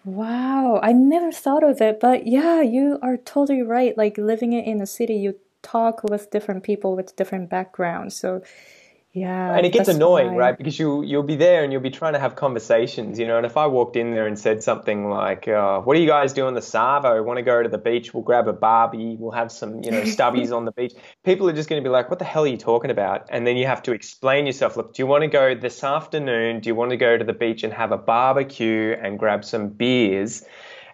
[0.04, 3.96] Wow, I never thought of it, but yeah, you are totally right.
[3.98, 8.16] Like living it in a city, you talk with different people with different backgrounds.
[8.16, 8.42] So
[9.14, 10.38] yeah, and it gets annoying, why.
[10.38, 10.58] right?
[10.58, 13.36] Because you you'll be there and you'll be trying to have conversations, you know.
[13.36, 16.32] And if I walked in there and said something like, uh, "What are you guys
[16.32, 17.22] doing this arvo?
[17.22, 18.14] Want to go to the beach?
[18.14, 19.18] We'll grab a barbie.
[19.20, 20.94] We'll have some, you know, stubbies on the beach."
[21.26, 23.46] People are just going to be like, "What the hell are you talking about?" And
[23.46, 24.78] then you have to explain yourself.
[24.78, 26.62] Look, do you want to go this afternoon?
[26.62, 29.70] Do you want to go to the beach and have a barbecue and grab some
[29.70, 30.46] beers?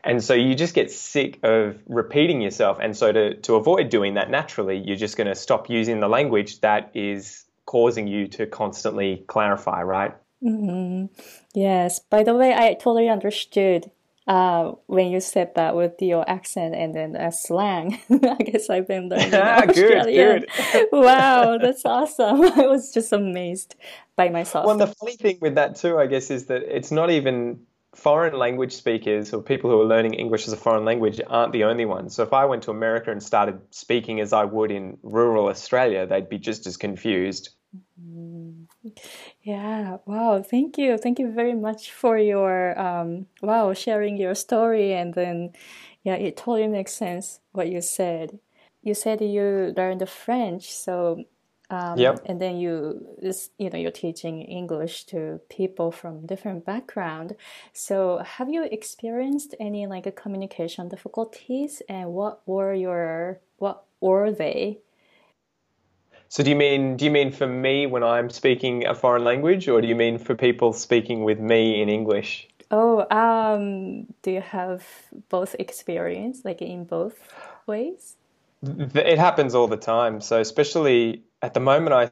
[0.04, 2.80] And so you just get sick of repeating yourself.
[2.82, 6.08] And so to, to avoid doing that naturally, you're just going to stop using the
[6.08, 10.16] language that is causing you to constantly clarify, right?
[10.44, 11.14] Mm-hmm.
[11.54, 12.00] Yes.
[12.00, 13.92] By the way, I totally understood
[14.28, 18.00] uh, when you said that with your accent and then a slang.
[18.10, 20.40] I guess I've been learning Australian.
[20.40, 20.88] good, good.
[20.92, 22.44] wow, that's awesome.
[22.44, 23.76] I was just amazed
[24.16, 24.66] by myself.
[24.66, 27.60] Well, the funny thing with that too, I guess, is that it's not even
[27.98, 31.64] foreign language speakers or people who are learning English as a foreign language aren't the
[31.64, 32.14] only ones.
[32.14, 36.06] So if I went to America and started speaking as I would in rural Australia,
[36.06, 37.50] they'd be just as confused.
[39.42, 40.98] Yeah, wow, thank you.
[40.98, 45.54] Thank you very much for your um wow, sharing your story and then
[46.04, 48.40] yeah, it totally makes sense what you said.
[48.84, 51.24] You said you learned the French, so
[51.70, 52.22] um, yep.
[52.26, 53.06] and then you
[53.58, 57.36] you know you're teaching English to people from different background.
[57.74, 64.80] So have you experienced any like communication difficulties and what were your what were they?
[66.30, 69.68] So do you mean do you mean for me when I'm speaking a foreign language,
[69.68, 72.48] or do you mean for people speaking with me in English?
[72.70, 74.86] Oh, um, do you have
[75.30, 77.18] both experience, like in both
[77.66, 78.16] ways?
[78.62, 80.20] It happens all the time.
[80.20, 82.12] So especially at the moment, I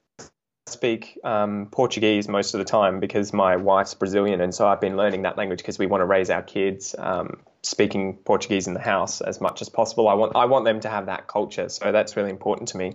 [0.68, 4.98] speak um, Portuguese most of the time because my wife's Brazilian, and so I've been
[4.98, 8.80] learning that language because we want to raise our kids um, speaking Portuguese in the
[8.80, 10.08] house as much as possible.
[10.08, 12.94] I want I want them to have that culture, so that's really important to me.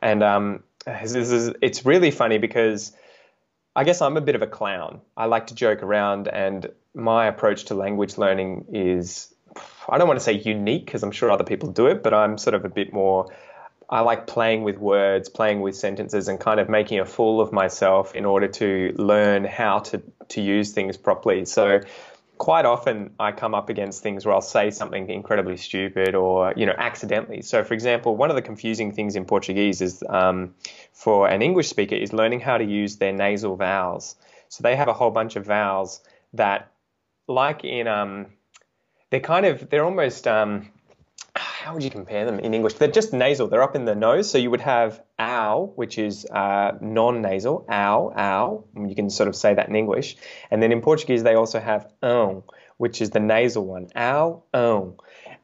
[0.00, 2.92] And um, this is, it's really funny because
[3.74, 5.00] I guess I'm a bit of a clown.
[5.16, 9.32] I like to joke around, and my approach to language learning is
[9.88, 12.38] I don't want to say unique because I'm sure other people do it, but I'm
[12.38, 13.26] sort of a bit more
[13.92, 17.52] I like playing with words, playing with sentences, and kind of making a fool of
[17.52, 21.44] myself in order to learn how to, to use things properly.
[21.44, 21.80] So,
[22.38, 26.64] quite often I come up against things where I'll say something incredibly stupid or, you
[26.64, 27.42] know, accidentally.
[27.42, 30.54] So, for example, one of the confusing things in Portuguese is um,
[30.94, 34.16] for an English speaker is learning how to use their nasal vowels.
[34.48, 36.00] So, they have a whole bunch of vowels
[36.32, 36.72] that,
[37.28, 38.28] like in, um,
[39.10, 40.71] they're kind of, they're almost, um,
[41.62, 42.74] how would you compare them in English?
[42.74, 43.46] They're just nasal.
[43.46, 44.28] They're up in the nose.
[44.28, 48.64] So you would have ow, which is uh, non-nasal, ow, ow.
[48.74, 50.16] You can sort of say that in English.
[50.50, 52.42] And then in Portuguese, they also have um,
[52.78, 54.94] which is the nasal one, ow, um.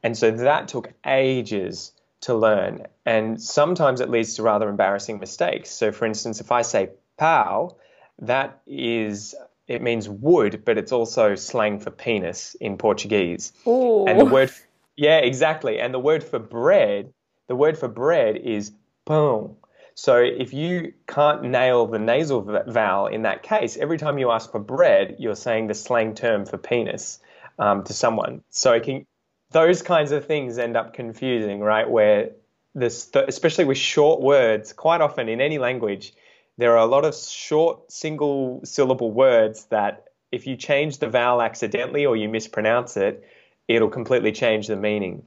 [0.03, 2.87] And so that took ages to learn.
[3.05, 5.69] And sometimes it leads to rather embarrassing mistakes.
[5.69, 7.77] So for instance, if I say pow,
[8.19, 9.35] that is
[9.69, 13.53] it means wood, but it's also slang for penis in Portuguese.
[13.67, 14.05] Ooh.
[14.05, 14.51] And the word
[14.99, 15.79] yeah, exactly.
[15.79, 17.13] And the word for bread,
[17.47, 18.73] the word for bread is
[19.07, 19.55] pão.
[19.95, 24.51] So if you can't nail the nasal vowel in that case, every time you ask
[24.51, 27.19] for bread, you're saying the slang term for penis
[27.57, 28.43] um, to someone.
[28.49, 29.05] So can,
[29.51, 31.89] those kinds of things end up confusing, right?
[31.89, 32.31] Where
[32.75, 36.13] this, especially with short words, quite often in any language,
[36.57, 41.41] there are a lot of short single syllable words that if you change the vowel
[41.41, 43.23] accidentally or you mispronounce it,
[43.69, 45.23] it'll completely change the meaning.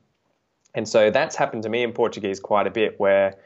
[0.74, 3.36] And so that's happened to me in Portuguese quite a bit where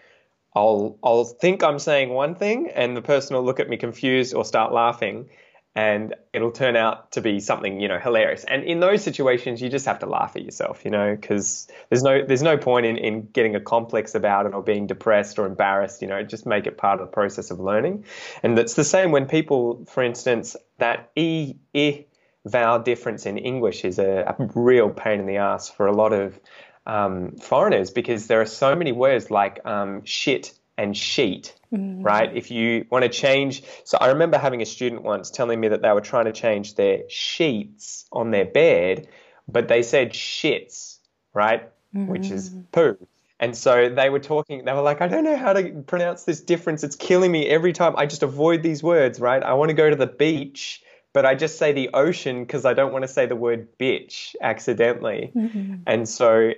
[0.57, 4.35] I'll I'll think I'm saying one thing, and the person will look at me confused
[4.35, 5.29] or start laughing,
[5.75, 8.45] and it'll turn out to be something you know hilarious.
[8.45, 12.03] And in those situations, you just have to laugh at yourself, you know, because there's
[12.03, 15.45] no there's no point in in getting a complex about it or being depressed or
[15.45, 16.01] embarrassed.
[16.01, 18.07] You know, just make it part of the process of learning.
[18.43, 22.06] And it's the same when people, for instance, that e i
[22.47, 26.13] vowel difference in English is a, a real pain in the ass for a lot
[26.13, 26.39] of
[26.87, 32.05] um, foreigners because there are so many words like um, shit and sheet, mm.
[32.05, 32.37] right?
[32.37, 35.83] If you want to change, so I remember having a student once telling me that
[35.83, 39.09] they were trying to change their sheets on their bed,
[39.49, 40.99] but they said shits,
[41.35, 41.69] right?
[41.95, 42.07] Mm.
[42.07, 42.65] Which is mm.
[42.71, 42.99] poo.
[43.39, 46.41] And so they were talking, they were like, I don't know how to pronounce this
[46.41, 46.85] difference.
[46.85, 47.95] It's killing me every time.
[47.97, 49.43] I just avoid these words, right?
[49.43, 50.83] I want to go to the beach,
[51.17, 54.37] but I just say the ocean because I don't want to say the word bitch
[54.43, 55.33] accidentally.
[55.35, 55.77] Mm-hmm.
[55.87, 56.51] And so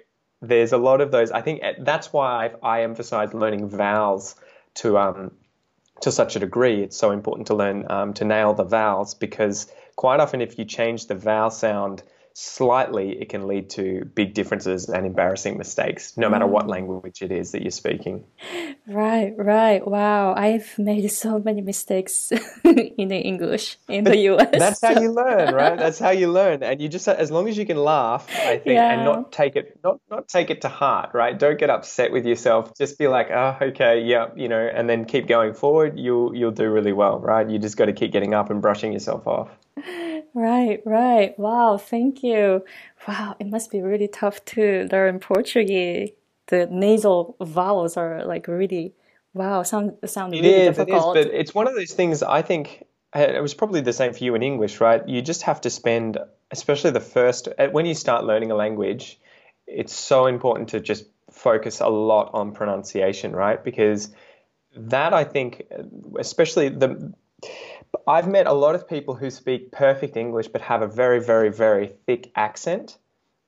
[0.42, 1.30] there's a lot of those.
[1.30, 4.34] I think that's why I've, I emphasize learning vowels
[4.80, 5.30] to um,
[6.00, 6.82] to such a degree.
[6.82, 10.64] It's so important to learn um, to nail the vowels because quite often, if you
[10.64, 12.02] change the vowel sound
[12.40, 16.70] slightly, it can lead to big differences and embarrassing mistakes, no matter what mm.
[16.70, 18.24] language it is that you're speaking.
[18.86, 19.84] Right, right.
[19.84, 22.30] Wow, I've made so many mistakes
[22.64, 24.50] in the English in the US.
[24.52, 25.76] That's how you learn, right?
[25.76, 28.66] That's how you learn, and you just as long as you can laugh, I think,
[28.66, 28.92] yeah.
[28.92, 31.36] and not take it not not take it to heart, right?
[31.36, 32.72] Don't get upset with yourself.
[32.78, 35.98] Just be like, oh, okay, yeah, you know, and then keep going forward.
[35.98, 37.50] You'll you'll do really well, right?
[37.50, 39.50] You just got to keep getting up and brushing yourself off.
[40.34, 41.38] Right, right.
[41.38, 42.64] Wow, thank you.
[43.06, 46.10] Wow, it must be really tough to learn Portuguese.
[46.46, 48.94] The nasal vowels are like really
[49.34, 51.16] wow, sound sound it really is, difficult.
[51.16, 53.92] It is, but it's one of those things I think uh, it was probably the
[53.92, 55.06] same for you in English, right?
[55.08, 56.18] You just have to spend,
[56.50, 59.18] especially the first, uh, when you start learning a language,
[59.66, 63.62] it's so important to just focus a lot on pronunciation, right?
[63.62, 64.10] Because
[64.76, 65.62] that I think,
[66.18, 67.14] especially the
[68.06, 71.50] I've met a lot of people who speak perfect English but have a very, very,
[71.50, 72.98] very thick accent.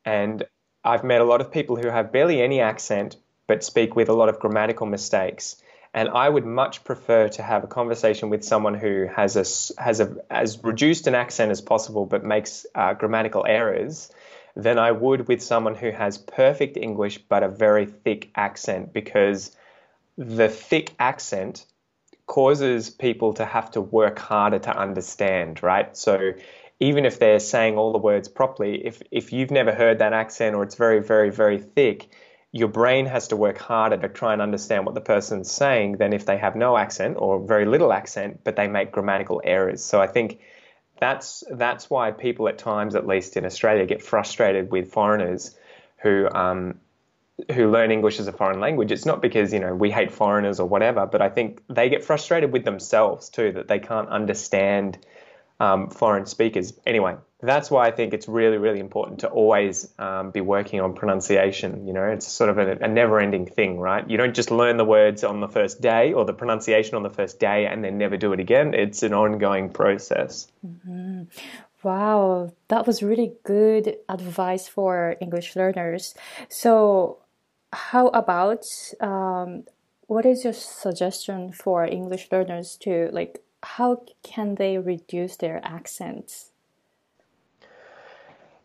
[0.05, 0.45] And
[0.85, 4.13] I've met a lot of people who have barely any accent but speak with a
[4.13, 5.57] lot of grammatical mistakes.
[5.93, 9.99] And I would much prefer to have a conversation with someone who has a has
[9.99, 14.13] a as reduced an accent as possible but makes uh, grammatical errors
[14.55, 19.57] than I would with someone who has perfect English but a very thick accent because
[20.17, 21.67] the thick accent
[22.31, 25.97] causes people to have to work harder to understand, right?
[25.97, 26.35] So
[26.79, 30.55] even if they're saying all the words properly, if if you've never heard that accent
[30.55, 32.09] or it's very, very, very thick,
[32.53, 36.13] your brain has to work harder to try and understand what the person's saying than
[36.13, 39.83] if they have no accent or very little accent, but they make grammatical errors.
[39.85, 40.39] So I think
[41.01, 45.59] that's that's why people at times, at least in Australia, get frustrated with foreigners
[45.97, 46.79] who um,
[47.53, 50.61] who learn English as a foreign language, it's not because, you know, we hate foreigners
[50.61, 54.99] or whatever, but I think they get frustrated with themselves too, that they can't understand
[55.61, 56.73] um, foreign speakers.
[56.87, 60.95] Anyway, that's why I think it's really, really important to always um, be working on
[60.95, 61.87] pronunciation.
[61.87, 64.09] You know, it's sort of a, a never ending thing, right?
[64.09, 67.11] You don't just learn the words on the first day or the pronunciation on the
[67.11, 68.75] first day and then never do it again.
[68.75, 70.49] It's an ongoing process.
[70.67, 71.25] Mm-hmm.
[71.83, 76.15] Wow, that was really good advice for English learners.
[76.51, 77.19] So,
[77.73, 78.65] how about
[79.01, 79.65] um,
[80.07, 86.51] what is your suggestion for English learners to like how can they reduce their accents?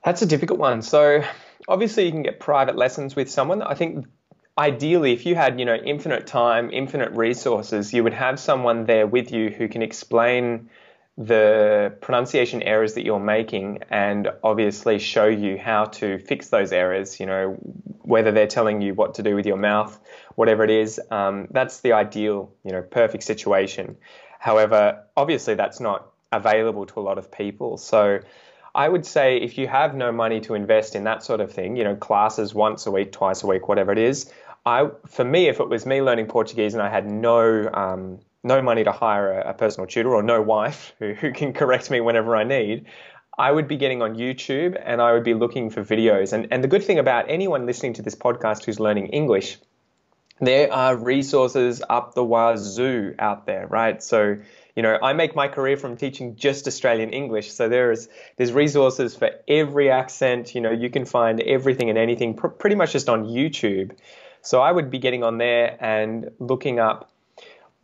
[0.03, 0.81] That's a difficult one.
[0.81, 1.23] So
[1.67, 3.61] obviously you can get private lessons with someone.
[3.61, 4.05] I think
[4.57, 9.07] ideally if you had, you know, infinite time, infinite resources, you would have someone there
[9.07, 10.69] with you who can explain
[11.17, 17.19] the pronunciation errors that you're making and obviously show you how to fix those errors,
[17.19, 17.53] you know,
[18.01, 19.97] whether they're telling you what to do with your mouth,
[20.35, 23.95] whatever it is, um, that's the ideal, you know, perfect situation.
[24.39, 27.77] However, obviously that's not available to a lot of people.
[27.77, 28.19] So
[28.73, 31.77] I would say if you have no money to invest in that sort of thing,
[31.77, 34.29] you know, classes once a week, twice a week, whatever it is,
[34.65, 38.61] I, for me, if it was me learning Portuguese and I had no um, no
[38.61, 41.99] money to hire a, a personal tutor or no wife who, who can correct me
[41.99, 42.85] whenever I need,
[43.37, 46.31] I would be getting on YouTube and I would be looking for videos.
[46.31, 49.57] And, and the good thing about anyone listening to this podcast who's learning English,
[50.39, 54.01] there are resources up the wazoo out there, right?
[54.01, 54.37] So,
[54.75, 57.51] you know, I make my career from teaching just Australian English.
[57.51, 60.53] So there's there's resources for every accent.
[60.53, 63.97] You know, you can find everything and anything pr- pretty much just on YouTube.
[64.41, 67.11] So I would be getting on there and looking up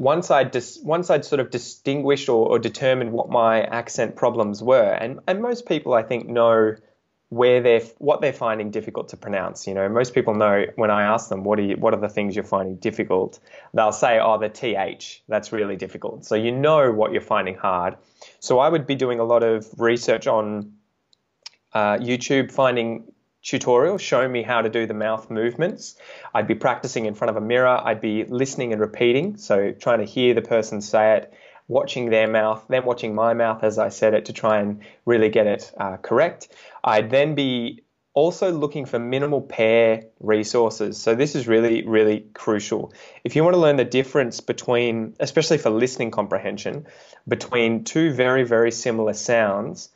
[0.01, 4.61] once I'd dis- once I'd sort of distinguished or, or, determined what my accent problems
[4.63, 6.75] were, and and most people I think know
[7.29, 9.67] where they're what they're finding difficult to pronounce.
[9.67, 12.09] You know, most people know when I ask them what are you, what are the
[12.09, 13.39] things you're finding difficult,
[13.75, 17.95] they'll say, "Oh, the th that's really difficult." So you know what you're finding hard.
[18.39, 20.73] So I would be doing a lot of research on
[21.73, 23.03] uh, YouTube, finding
[23.43, 25.95] tutorials showing me how to do the mouth movements.
[26.33, 27.81] I'd be practicing in front of a mirror.
[27.83, 31.33] I'd be listening and repeating, so trying to hear the person say it
[31.67, 35.29] watching their mouth, then watching my mouth as I said it to try and really
[35.29, 36.49] get it uh, correct.
[36.83, 37.83] I'd then be
[38.13, 41.01] also looking for minimal pair resources.
[41.01, 42.93] So this is really, really crucial.
[43.23, 46.87] If you want to learn the difference between, especially for listening comprehension,
[47.27, 49.89] between two very, very similar sounds,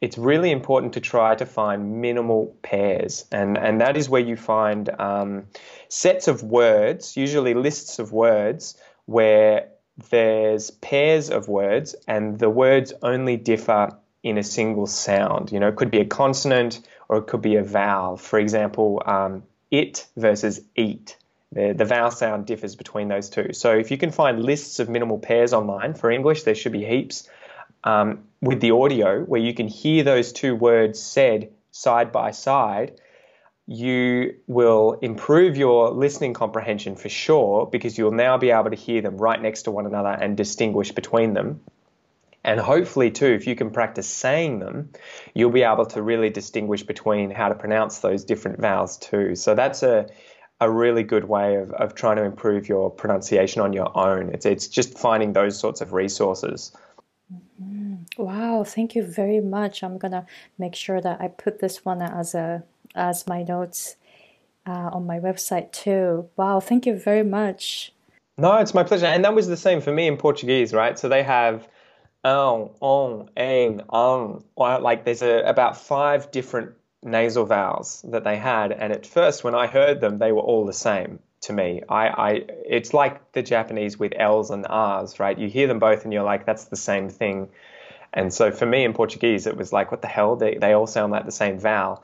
[0.00, 3.26] it's really important to try to find minimal pairs.
[3.32, 5.46] And, and that is where you find um,
[5.88, 8.76] sets of words, usually lists of words,
[9.06, 9.68] where
[10.10, 13.90] there's pairs of words and the words only differ
[14.22, 15.50] in a single sound.
[15.50, 18.16] You know, it could be a consonant or it could be a vowel.
[18.16, 21.16] For example, um, it versus eat.
[21.50, 23.52] The, the vowel sound differs between those two.
[23.52, 26.84] So if you can find lists of minimal pairs online for English, there should be
[26.84, 27.28] heaps.
[27.84, 33.00] Um, with the audio, where you can hear those two words said side by side,
[33.66, 39.02] you will improve your listening comprehension for sure because you'll now be able to hear
[39.02, 41.60] them right next to one another and distinguish between them.
[42.44, 44.90] And hopefully, too, if you can practice saying them,
[45.34, 49.34] you'll be able to really distinguish between how to pronounce those different vowels, too.
[49.34, 50.08] So that's a,
[50.60, 54.30] a really good way of, of trying to improve your pronunciation on your own.
[54.32, 56.72] It's, it's just finding those sorts of resources.
[57.60, 57.87] Mm-hmm.
[58.18, 59.84] Wow, thank you very much.
[59.84, 60.26] I'm to
[60.58, 62.64] make sure that I put this one as a
[62.96, 63.94] as my notes
[64.66, 66.28] uh, on my website too.
[66.36, 67.92] Wow, thank you very much.
[68.36, 69.06] No, it's my pleasure.
[69.06, 70.98] And that was the same for me in Portuguese, right?
[70.98, 71.68] So they have
[72.24, 74.42] um, on, ang, on.
[74.56, 76.72] Like there's a, about five different
[77.04, 78.72] nasal vowels that they had.
[78.72, 81.82] And at first, when I heard them, they were all the same to me.
[81.88, 82.30] I, I,
[82.66, 85.38] it's like the Japanese with L's and R's, right?
[85.38, 87.48] You hear them both and you're like, that's the same thing.
[88.12, 90.36] And so for me in Portuguese, it was like, what the hell?
[90.36, 92.02] They, they all sound like the same vowel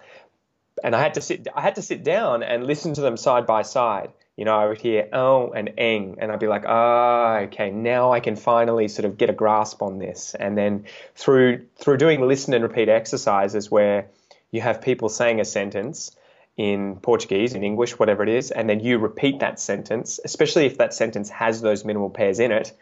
[0.82, 3.46] and I had to sit I had to sit down and listen to them side
[3.46, 4.10] by side.
[4.36, 7.70] You know, I would hear oh and eng, and I'd be like, ah, oh, okay,
[7.70, 10.34] now I can finally sort of get a grasp on this.
[10.38, 14.06] And then through through doing listen and repeat exercises where
[14.50, 16.16] you have people saying a sentence
[16.56, 20.78] in Portuguese, in English, whatever it is, and then you repeat that sentence, especially if
[20.78, 22.72] that sentence has those minimal pairs in it,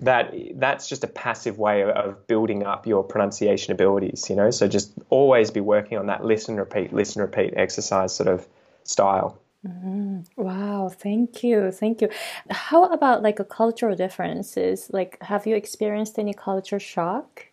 [0.00, 4.50] that that's just a passive way of building up your pronunciation abilities you know?
[4.50, 8.46] So just always be working on that listen repeat listen repeat exercise sort of
[8.84, 9.40] style.
[9.66, 10.20] Mm-hmm.
[10.36, 12.08] wow thank you thank you.
[12.48, 14.88] How about like a cultural differences?
[14.90, 17.46] Like have you experienced any culture shock?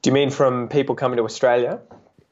[0.00, 1.80] Do you mean from people coming to australia?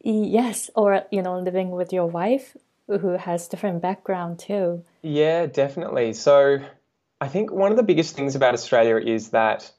[0.02, 2.56] Yes or you know living with your wife
[2.86, 4.84] who has different background too.
[5.02, 6.14] Yeah definitely.
[6.14, 6.60] So
[7.24, 9.72] I think one of the biggest things about Australia is that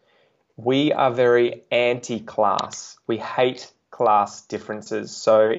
[0.58, 2.98] we are very anti class.
[3.06, 5.16] We hate class differences.
[5.16, 5.54] So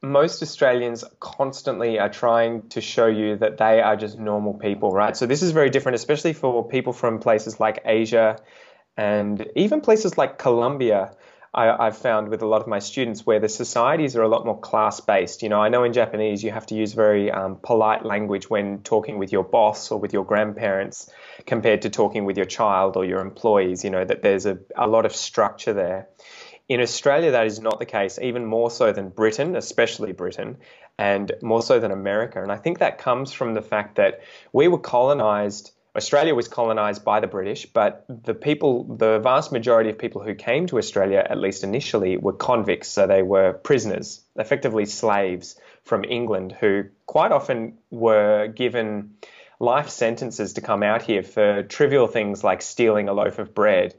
[0.00, 5.14] most Australians constantly are trying to show you that they are just normal people, right?
[5.14, 8.38] So this is very different, especially for people from places like Asia
[8.96, 11.14] and even places like Colombia,
[11.52, 14.46] I, have found with a lot of my students where the societies are a lot
[14.46, 15.42] more class based.
[15.42, 18.82] You know, I know in Japanese you have to use very um, polite language when
[18.82, 21.10] talking with your boss or with your grandparents
[21.46, 23.82] compared to talking with your child or your employees.
[23.82, 26.08] You know, that there's a, a lot of structure there.
[26.68, 30.58] In Australia, that is not the case, even more so than Britain, especially Britain,
[30.98, 32.40] and more so than America.
[32.40, 34.20] And I think that comes from the fact that
[34.52, 39.90] we were colonized Australia was colonized by the British, but the people, the vast majority
[39.90, 42.88] of people who came to Australia, at least initially, were convicts.
[42.88, 49.16] So they were prisoners, effectively slaves from England, who quite often were given
[49.58, 53.94] life sentences to come out here for trivial things like stealing a loaf of bread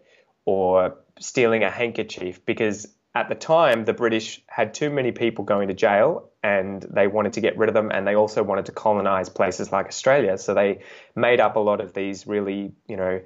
[0.46, 5.68] or stealing a handkerchief because at the time, the British had too many people going
[5.68, 8.72] to jail and they wanted to get rid of them and they also wanted to
[8.72, 10.38] colonize places like Australia.
[10.38, 10.80] So they
[11.16, 13.22] made up a lot of these really, you know,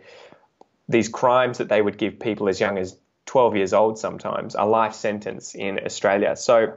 [0.90, 4.66] these crimes that they would give people as young as 12 years old sometimes, a
[4.66, 6.36] life sentence in Australia.
[6.36, 6.74] So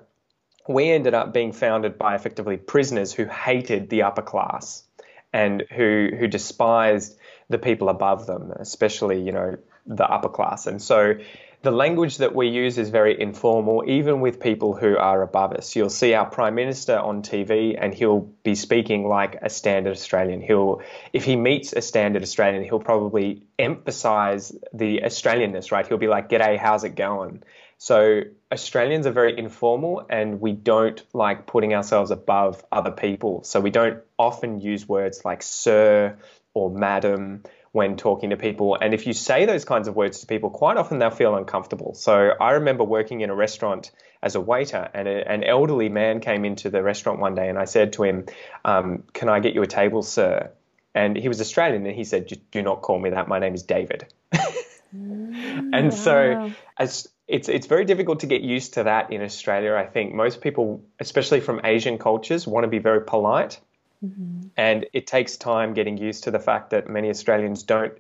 [0.68, 4.84] we ended up being founded by effectively prisoners who hated the upper class
[5.32, 9.56] and who who despised the people above them, especially, you know,
[9.86, 10.66] the upper class.
[10.66, 11.14] And so
[11.62, 15.74] the language that we use is very informal, even with people who are above us.
[15.74, 20.40] You'll see our Prime Minister on TV and he'll be speaking like a standard Australian.
[20.40, 20.82] He'll,
[21.12, 25.86] if he meets a standard Australian, he'll probably emphasize the Australianness, right?
[25.86, 27.42] He'll be like, G'day, how's it going?
[27.78, 33.42] So Australians are very informal and we don't like putting ourselves above other people.
[33.42, 36.18] So we don't often use words like sir
[36.54, 37.42] or madam
[37.72, 38.76] when talking to people.
[38.80, 41.94] And if you say those kinds of words to people, quite often they'll feel uncomfortable.
[41.94, 43.90] So I remember working in a restaurant
[44.22, 47.58] as a waiter, and a, an elderly man came into the restaurant one day, and
[47.58, 48.26] I said to him,
[48.64, 50.50] um, Can I get you a table, sir?
[50.94, 53.28] And he was Australian, and he said, Do not call me that.
[53.28, 54.06] My name is David.
[54.34, 54.50] mm,
[55.72, 55.90] and wow.
[55.90, 59.74] so, as it's it's very difficult to get used to that in Australia.
[59.74, 63.60] I think most people, especially from Asian cultures, want to be very polite,
[64.04, 64.48] mm-hmm.
[64.56, 67.92] and it takes time getting used to the fact that many Australians don't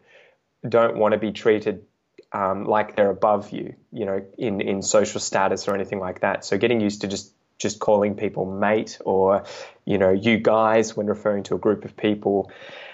[0.68, 1.84] don't want to be treated
[2.32, 6.44] um, like they're above you, you know, in in social status or anything like that.
[6.44, 9.44] So getting used to just just calling people mate or
[9.84, 12.50] you know you guys when referring to a group of people.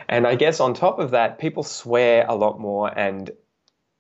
[0.09, 3.31] And I guess on top of that, people swear a lot more and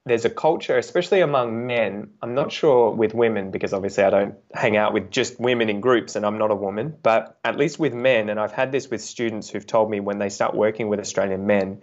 [0.06, 2.10] there's a culture, especially among men.
[2.20, 5.80] I'm not sure with women because obviously I don't hang out with just women in
[5.80, 8.90] groups and I'm not a woman, but at least with men, and I've had this
[8.90, 11.80] with students who've told me when they start working with Australian men,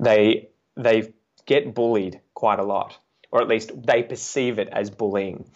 [0.00, 1.12] they they
[1.46, 2.98] get bullied quite a lot,
[3.30, 5.48] or at least they perceive it as bullying.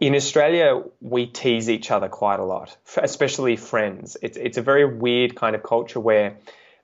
[0.00, 4.18] In Australia, we tease each other quite a lot, especially friends.
[4.20, 6.36] It's it's a very weird kind of culture where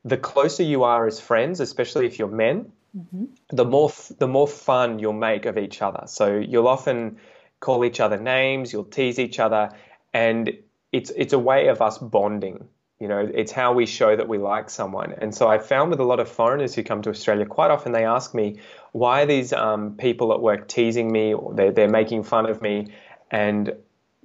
[0.06, 3.24] the closer you are as friends, especially if you're men, mm-hmm.
[3.50, 6.04] the more the more fun you'll make of each other.
[6.06, 7.18] So you'll often
[7.60, 9.70] call each other names, you'll tease each other,
[10.12, 10.52] and
[10.92, 12.68] it's it's a way of us bonding.
[13.00, 15.14] You know, it's how we show that we like someone.
[15.18, 17.92] And so I found with a lot of foreigners who come to Australia, quite often
[17.92, 18.60] they ask me,
[18.92, 22.62] why are these um, people at work teasing me or they're, they're making fun of
[22.62, 22.94] me?
[23.30, 23.74] And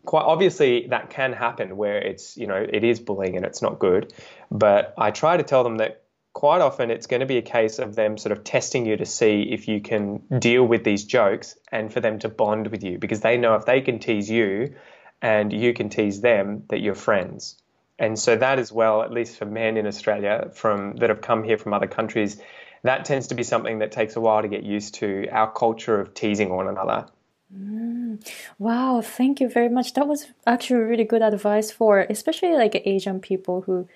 [0.05, 3.79] quite obviously that can happen where it's, you know, it is bullying and it's not
[3.79, 4.13] good.
[4.51, 6.03] But I try to tell them that
[6.33, 9.05] quite often it's going to be a case of them sort of testing you to
[9.05, 12.97] see if you can deal with these jokes and for them to bond with you
[12.97, 14.75] because they know if they can tease you
[15.21, 17.57] and you can tease them that you're friends.
[17.97, 21.43] And so that as well, at least for men in Australia from that have come
[21.43, 22.41] here from other countries,
[22.83, 25.99] that tends to be something that takes a while to get used to our culture
[25.99, 27.07] of teasing one another.
[27.53, 28.25] Mm.
[28.57, 29.93] Wow, thank you very much.
[29.95, 33.89] That was actually really good advice for especially like Asian people who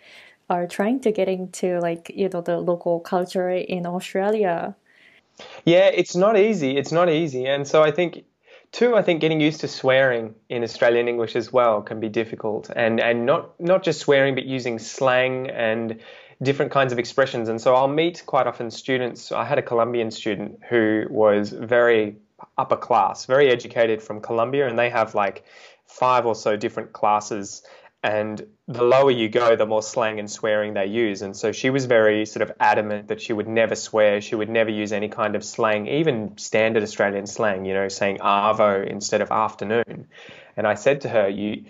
[0.49, 4.75] are trying to get into like you know the local culture in Australia.
[5.65, 6.77] Yeah, it's not easy.
[6.77, 8.23] It's not easy, and so I think
[8.71, 8.95] too.
[8.95, 12.99] I think getting used to swearing in Australian English as well can be difficult, and
[12.99, 15.99] and not not just swearing, but using slang and
[16.41, 17.47] different kinds of expressions.
[17.49, 19.31] And so I'll meet quite often students.
[19.31, 22.17] I had a Colombian student who was very
[22.57, 25.45] upper class, very educated from Colombia, and they have like
[25.87, 27.63] five or so different classes
[28.03, 31.21] and the lower you go, the more slang and swearing they use.
[31.21, 34.49] And so she was very sort of adamant that she would never swear, she would
[34.49, 39.21] never use any kind of slang, even standard Australian slang, you know, saying arvo instead
[39.21, 40.07] of afternoon.
[40.57, 41.65] And I said to her, you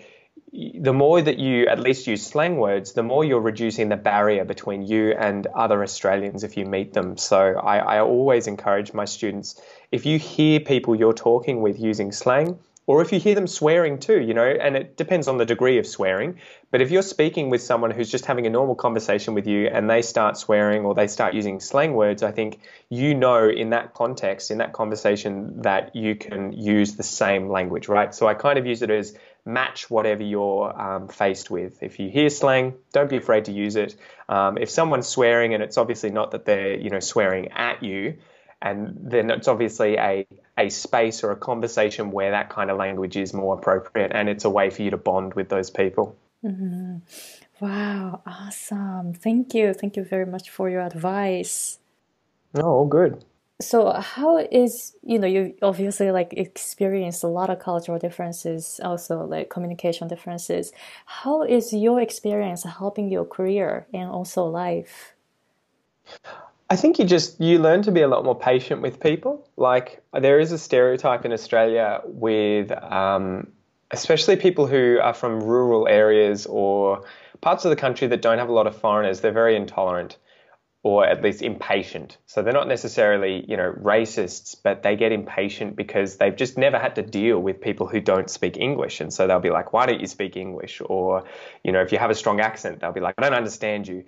[0.54, 4.44] the more that you at least use slang words, the more you're reducing the barrier
[4.44, 7.16] between you and other Australians if you meet them.
[7.16, 9.60] So I, I always encourage my students
[9.90, 13.98] if you hear people you're talking with using slang, or if you hear them swearing
[13.98, 16.38] too, you know, and it depends on the degree of swearing.
[16.70, 19.88] But if you're speaking with someone who's just having a normal conversation with you and
[19.88, 22.60] they start swearing or they start using slang words, I think
[22.90, 27.88] you know in that context, in that conversation, that you can use the same language,
[27.88, 28.14] right?
[28.14, 29.16] So I kind of use it as
[29.46, 31.82] match whatever you're um, faced with.
[31.82, 33.96] If you hear slang, don't be afraid to use it.
[34.28, 38.18] Um, if someone's swearing and it's obviously not that they're, you know, swearing at you,
[38.60, 40.26] and then it's obviously a
[40.56, 44.44] a space or a conversation where that kind of language is more appropriate and it's
[44.44, 46.16] a way for you to bond with those people.
[46.44, 46.98] Mm-hmm.
[47.60, 49.14] Wow, awesome.
[49.14, 49.72] Thank you.
[49.72, 51.78] Thank you very much for your advice.
[52.54, 53.24] Oh, all good.
[53.60, 59.24] So, how is, you know, you obviously like experienced a lot of cultural differences, also
[59.24, 60.72] like communication differences.
[61.06, 65.14] How is your experience helping your career and also life?
[66.70, 69.48] I think you just you learn to be a lot more patient with people.
[69.56, 73.48] Like there is a stereotype in Australia with, um,
[73.90, 77.04] especially people who are from rural areas or
[77.42, 79.20] parts of the country that don't have a lot of foreigners.
[79.20, 80.16] They're very intolerant,
[80.82, 82.16] or at least impatient.
[82.24, 86.78] So they're not necessarily you know racists, but they get impatient because they've just never
[86.78, 89.84] had to deal with people who don't speak English, and so they'll be like, "Why
[89.84, 91.24] don't you speak English?" Or
[91.62, 94.04] you know, if you have a strong accent, they'll be like, "I don't understand you."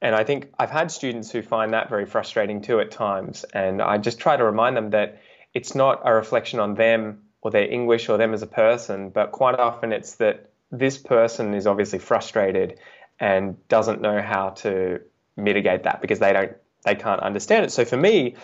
[0.00, 3.44] And I think I've had students who find that very frustrating too at times.
[3.52, 5.20] And I just try to remind them that
[5.54, 9.32] it's not a reflection on them or their English or them as a person, but
[9.32, 12.78] quite often it's that this person is obviously frustrated
[13.18, 15.00] and doesn't know how to
[15.36, 16.52] mitigate that because they don't
[16.84, 17.72] they can't understand it.
[17.72, 18.36] So for me,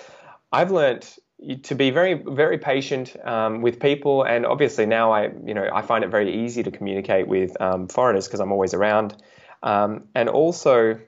[0.52, 1.18] I've learnt
[1.64, 5.82] to be very very patient um, with people and obviously now I you know I
[5.82, 9.16] find it very easy to communicate with um, foreigners because I'm always around
[9.62, 11.00] um, and also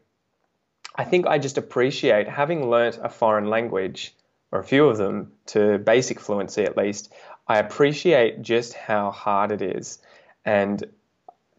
[0.97, 4.15] I think I just appreciate having learnt a foreign language
[4.51, 7.13] or a few of them to basic fluency at least
[7.47, 9.99] I appreciate just how hard it is
[10.45, 10.83] and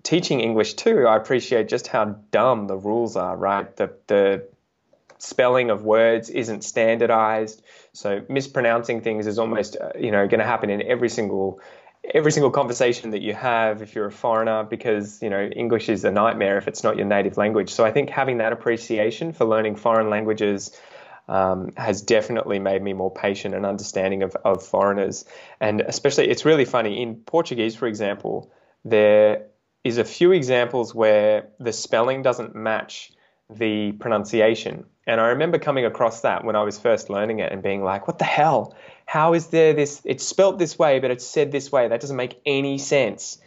[0.04, 4.48] teaching English too I appreciate just how dumb the rules are right the the
[5.18, 7.62] spelling of words isn't standardized.
[7.94, 11.60] So mispronouncing things is almost uh, you know going to happen in every single
[12.14, 16.04] every single conversation that you have if you're a foreigner because you know English is
[16.04, 17.70] a nightmare if it's not your native language.
[17.70, 20.72] So I think having that appreciation for learning foreign languages
[21.28, 25.26] um, has definitely made me more patient and understanding of, of foreigners.
[25.60, 28.52] And especially, it's really funny in Portuguese, for example,
[28.86, 29.48] there
[29.84, 33.12] is a few examples where the spelling doesn't match
[33.50, 34.86] the pronunciation.
[35.06, 38.08] And I remember coming across that when I was first learning it and being like,
[38.08, 38.76] what the hell?
[39.08, 40.02] How is there this?
[40.04, 41.88] It's spelt this way, but it's said this way.
[41.88, 43.40] That doesn't make any sense.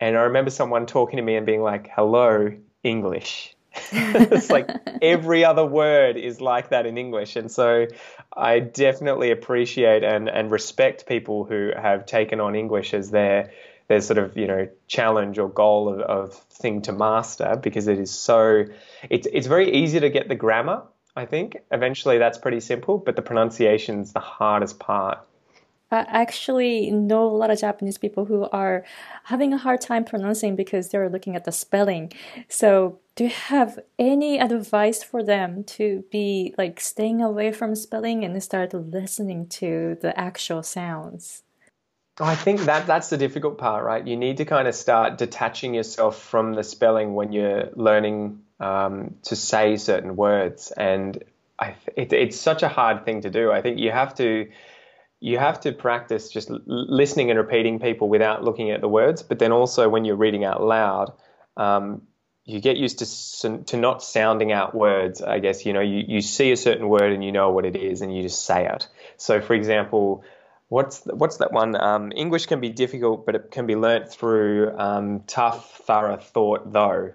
[0.00, 2.52] And I remember someone talking to me and being like, hello,
[2.84, 3.56] English.
[3.92, 4.70] it's like
[5.02, 7.34] every other word is like that in English.
[7.34, 7.88] And so
[8.34, 13.50] I definitely appreciate and, and respect people who have taken on English as their
[13.88, 17.98] their sort of, you know, challenge or goal of, of thing to master because it
[17.98, 18.66] is so
[19.10, 20.82] it's it's very easy to get the grammar
[21.18, 21.58] I think.
[21.72, 25.18] Eventually, that's pretty simple, but the pronunciation's the hardest part.
[25.90, 28.84] I actually know a lot of Japanese people who are
[29.24, 32.12] having a hard time pronouncing because they're looking at the spelling.
[32.48, 38.24] So, do you have any advice for them to be like staying away from spelling
[38.24, 41.42] and start listening to the actual sounds?
[42.20, 44.06] Oh, I think that that's the difficult part, right?
[44.06, 49.16] You need to kind of start detaching yourself from the spelling when you're learning um,
[49.24, 51.22] to say certain words, and
[51.58, 53.50] I, it, it's such a hard thing to do.
[53.50, 54.48] I think you have to
[55.20, 59.38] you have to practice just listening and repeating people without looking at the words, but
[59.40, 61.12] then also when you're reading out loud.
[61.56, 62.02] Um,
[62.44, 65.20] you get used to to not sounding out words.
[65.20, 67.76] I guess you know you, you see a certain word and you know what it
[67.76, 68.88] is and you just say it.
[69.18, 70.24] So, for example,
[70.68, 71.76] what's what's that one?
[71.76, 76.72] Um, English can be difficult, but it can be learnt through um, tough, thorough thought,
[76.72, 77.12] though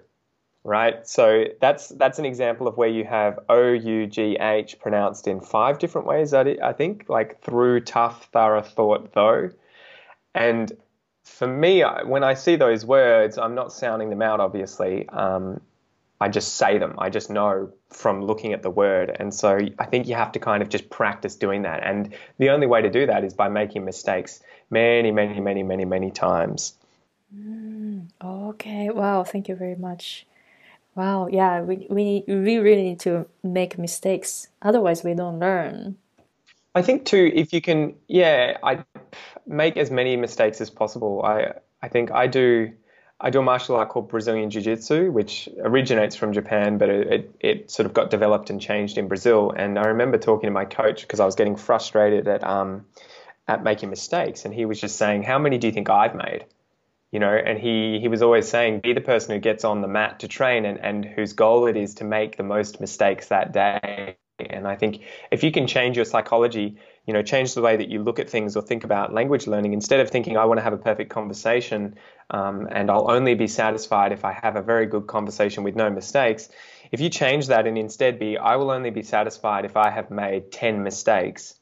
[0.64, 1.06] right?
[1.06, 5.40] So that's that's an example of where you have O U G H pronounced in
[5.40, 6.34] five different ways.
[6.34, 9.50] I think, like through, tough, thorough, thought, though.
[10.34, 10.72] And
[11.22, 14.40] for me, when I see those words, I'm not sounding them out.
[14.40, 15.60] Obviously, um,
[16.20, 16.94] I just say them.
[16.98, 19.14] I just know from looking at the word.
[19.18, 21.82] And so I think you have to kind of just practice doing that.
[21.84, 25.84] And the only way to do that is by making mistakes many, many, many, many,
[25.84, 26.74] many times.
[27.34, 28.90] Mm, okay.
[28.90, 29.24] Wow.
[29.24, 30.26] Thank you very much.
[30.94, 34.48] Wow, yeah, we, we, we really need to make mistakes.
[34.62, 35.96] Otherwise, we don't learn.
[36.74, 38.84] I think too, if you can, yeah, I
[39.46, 41.22] make as many mistakes as possible.
[41.24, 42.72] I I think I do.
[43.20, 47.12] I do a martial art called Brazilian Jiu Jitsu, which originates from Japan, but it,
[47.12, 49.52] it, it, sort of got developed and changed in Brazil.
[49.56, 52.86] And I remember talking to my coach because I was getting frustrated at um,
[53.46, 56.44] at making mistakes, and he was just saying, "How many do you think I've made?"
[57.14, 59.86] You know, and he, he was always saying, be the person who gets on the
[59.86, 63.52] mat to train and, and whose goal it is to make the most mistakes that
[63.52, 64.16] day.
[64.40, 67.88] And I think if you can change your psychology, you know, change the way that
[67.88, 70.64] you look at things or think about language learning, instead of thinking, I want to
[70.64, 71.94] have a perfect conversation
[72.30, 75.90] um, and I'll only be satisfied if I have a very good conversation with no
[75.90, 76.48] mistakes,
[76.90, 80.10] if you change that and instead be, I will only be satisfied if I have
[80.10, 81.54] made 10 mistakes,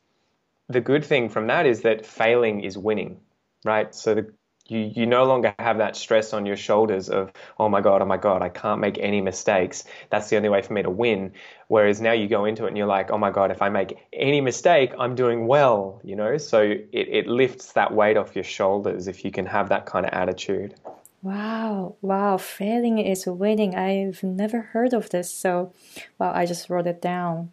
[0.70, 3.20] the good thing from that is that failing is winning,
[3.66, 3.94] right?
[3.94, 4.32] So the,
[4.73, 8.07] you you no longer have that stress on your shoulders of oh my god oh
[8.07, 9.85] my god I can't make any mistakes.
[10.11, 11.33] That's the only way for me to win.
[11.68, 13.99] Whereas now you go into it and you're like oh my god if I make
[14.12, 16.39] any mistake I'm doing well you know?
[16.39, 20.07] So it, it lifts that weight off your shoulders if you can have that kind
[20.07, 20.75] of attitude.
[21.23, 21.97] Wow.
[22.01, 22.37] Wow.
[22.39, 23.77] Failing is winning.
[23.77, 25.33] I've never heard of this.
[25.33, 25.73] So
[26.18, 27.53] well I just wrote it down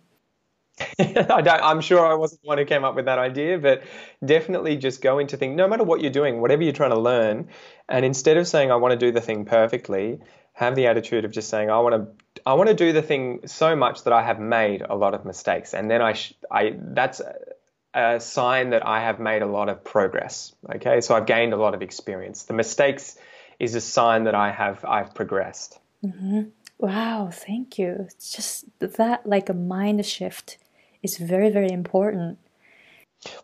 [1.00, 3.84] I am sure I wasn't the one who came up with that idea, but
[4.24, 7.50] definitely just go into things, no matter what you're doing, whatever you're trying to learn,
[7.88, 10.20] and instead of saying I want to do the thing perfectly,
[10.54, 13.42] have the attitude of just saying I want to I want to do the thing
[13.46, 16.76] so much that I have made a lot of mistakes, and then I sh- I
[16.78, 17.22] that's
[17.94, 20.54] a sign that I have made a lot of progress.
[20.76, 22.44] Okay, so I've gained a lot of experience.
[22.44, 23.18] The mistakes
[23.60, 25.80] is a sign that I have I've progressed.
[26.04, 26.50] Mm-hmm.
[26.78, 28.08] Wow, thank you.
[28.08, 30.58] It's just that like a mind shift
[31.02, 32.40] is very, very important.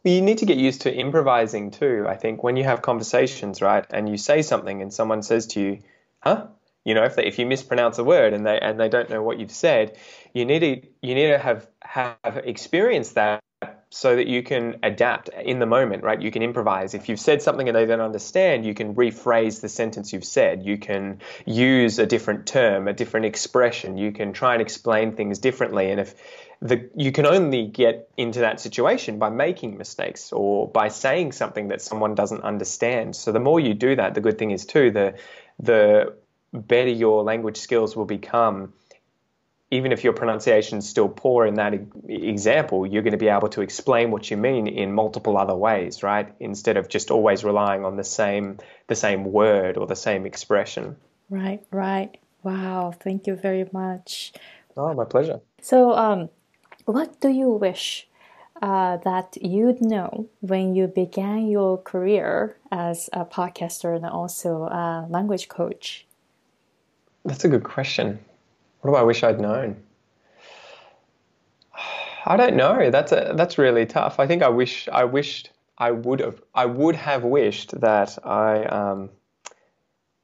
[0.04, 2.06] Well, you need to get used to improvising too.
[2.08, 5.60] I think when you have conversations, right, and you say something, and someone says to
[5.60, 5.80] you,
[6.22, 6.48] "Huh?"
[6.86, 9.22] You know, if they, if you mispronounce a word and they and they don't know
[9.22, 9.98] what you've said,
[10.34, 13.42] you need to you need to have have experienced that
[13.96, 16.22] so that you can adapt in the moment, right?
[16.22, 16.94] You can improvise.
[16.94, 20.66] If you've said something and they don't understand, you can rephrase the sentence you've said.
[20.66, 23.98] You can use a different term, a different expression.
[23.98, 25.92] You can try and explain things differently.
[25.92, 26.14] And if
[26.60, 31.70] the, you can only get into that situation by making mistakes or by saying something
[31.70, 33.16] that someone doesn't understand.
[33.16, 35.14] So the more you do that, the good thing is too, the
[35.58, 36.14] the
[36.52, 38.74] better your language skills will become
[39.76, 41.74] even if your pronunciation is still poor in that
[42.08, 46.04] example, you're going to be able to explain what you mean in multiple other ways,
[46.04, 46.34] right?
[46.40, 48.58] Instead of just always relying on the same
[48.88, 50.96] the same word or the same expression.
[51.30, 52.18] Right, right.
[52.44, 54.34] Wow, thank you very much.
[54.78, 55.42] Oh, my pleasure.
[55.62, 56.30] So, um,
[56.86, 58.08] what do you wish
[58.62, 65.08] uh, that you'd know when you began your career as a podcaster and also a
[65.10, 66.06] language coach?
[67.26, 68.20] That's a good question.
[68.86, 69.78] What do I wish I'd known?
[72.24, 72.92] I don't know.
[72.92, 74.20] That's a, that's really tough.
[74.20, 78.64] I think I wish I wished I would have I would have wished that I
[78.66, 79.10] um,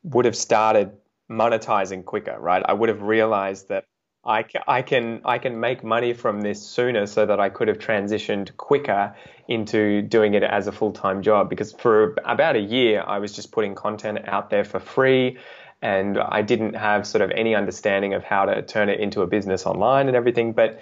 [0.03, 0.91] would have started
[1.27, 2.37] monetizing quicker.
[2.39, 2.61] Right?
[2.63, 3.85] I would have realized that
[4.23, 7.79] I, I can I can make money from this sooner so that I could have
[7.79, 9.15] transitioned quicker
[9.47, 13.33] into doing it as a full time job because for about a year I was
[13.33, 15.39] just putting content out there for free
[15.81, 19.27] and I didn't have sort of any understanding of how to turn it into a
[19.27, 20.53] business online and everything.
[20.53, 20.79] But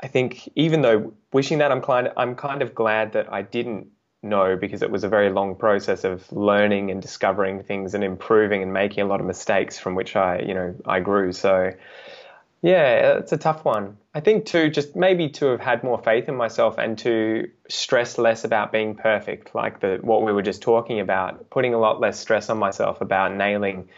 [0.00, 3.88] I think even though wishing that, I'm kind I'm kind of glad that I didn't
[4.22, 8.62] know because it was a very long process of learning and discovering things and improving
[8.62, 11.32] and making a lot of mistakes from which I, you know, I grew.
[11.32, 11.72] So
[12.62, 13.98] yeah, it's a tough one.
[14.14, 18.16] I think too, just maybe to have had more faith in myself and to stress
[18.16, 22.00] less about being perfect, like the what we were just talking about, putting a lot
[22.00, 23.88] less stress on myself about nailing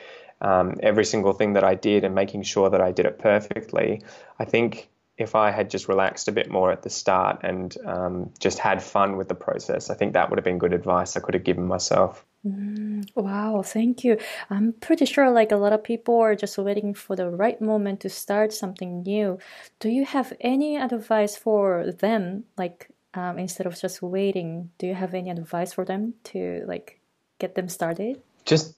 [0.41, 4.03] um, every single thing that I did and making sure that I did it perfectly.
[4.39, 8.31] I think if I had just relaxed a bit more at the start and um,
[8.39, 11.21] just had fun with the process, I think that would have been good advice I
[11.21, 12.25] could have given myself.
[12.47, 14.19] Mm, wow, thank you.
[14.51, 18.01] I'm pretty sure like a lot of people are just waiting for the right moment
[18.01, 19.39] to start something new.
[19.81, 24.95] Do you have any advice for them like um, instead of just waiting, do you
[24.95, 27.01] have any advice for them to like
[27.39, 28.21] get them started?
[28.45, 28.77] Just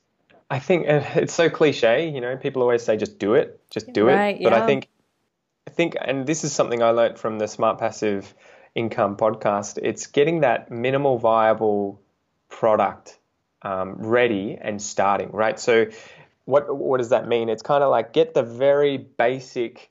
[0.50, 4.06] I think it's so cliche, you know, people always say just do it, just do
[4.06, 4.42] right, it.
[4.42, 4.62] But yeah.
[4.62, 4.88] I think
[5.66, 8.34] I think and this is something I learned from the Smart Passive
[8.74, 12.00] Income podcast, it's getting that minimal viable
[12.48, 13.18] product
[13.62, 15.58] um, ready and starting, right?
[15.58, 15.86] So
[16.44, 17.48] what what does that mean?
[17.48, 19.90] It's kind of like get the very basic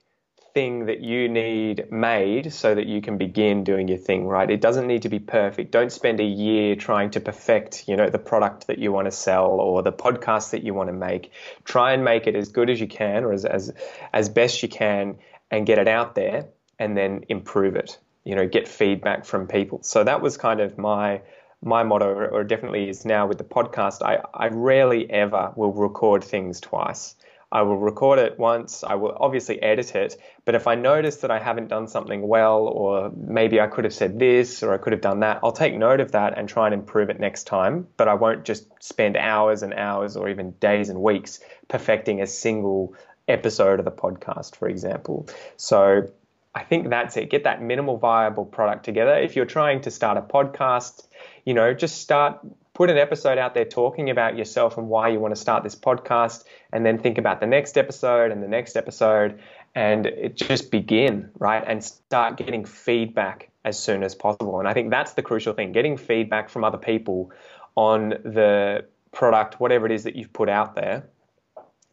[0.57, 4.49] thing that you need made so that you can begin doing your thing right?
[4.49, 5.71] It doesn't need to be perfect.
[5.71, 9.11] Don't spend a year trying to perfect you know the product that you want to
[9.11, 11.31] sell or the podcast that you want to make.
[11.63, 13.71] Try and make it as good as you can or as as,
[14.11, 15.19] as best you can
[15.51, 16.47] and get it out there
[16.79, 19.83] and then improve it you know get feedback from people.
[19.83, 21.21] So that was kind of my
[21.61, 24.01] my motto or definitely is now with the podcast.
[24.01, 27.15] I i rarely ever will record things twice
[27.51, 31.31] I will record it once, I will obviously edit it, but if I notice that
[31.31, 34.91] I haven't done something well, or maybe I could have said this or I could
[34.91, 37.87] have done that, I'll take note of that and try and improve it next time.
[37.95, 41.39] But I won't just spend hours and hours or even days and weeks
[41.69, 42.95] perfecting a single
[43.29, 45.29] episode of the podcast, for example.
[45.55, 46.09] So
[46.53, 47.29] I think that's it.
[47.29, 49.15] Get that minimal viable product together.
[49.15, 51.07] If you're trying to start a podcast,
[51.45, 52.39] you know, just start
[52.78, 55.75] put an episode out there talking about yourself and why you want to start this
[55.75, 59.39] podcast, and then think about the next episode and the next episode,
[59.73, 61.63] and just begin, right?
[61.65, 64.59] And start getting feedback as soon as possible.
[64.59, 67.32] And I think that's the crucial thing getting feedback from other people
[67.73, 71.09] on the product, whatever it is that you've put out there.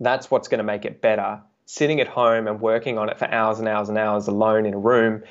[0.00, 3.24] That's what's going to make it better sitting at home and working on it for
[3.24, 5.22] hours and hours and hours alone in a room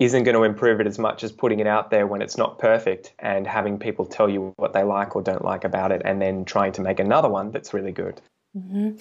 [0.00, 2.58] isn't going to improve it as much as putting it out there when it's not
[2.58, 6.20] perfect and having people tell you what they like or don't like about it and
[6.20, 8.20] then trying to make another one that's really good.
[8.56, 8.96] Mm-hmm.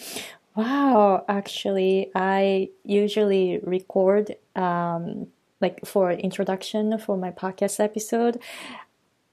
[0.55, 5.27] Wow, actually, I usually record um,
[5.61, 8.41] like for introduction for my podcast episode.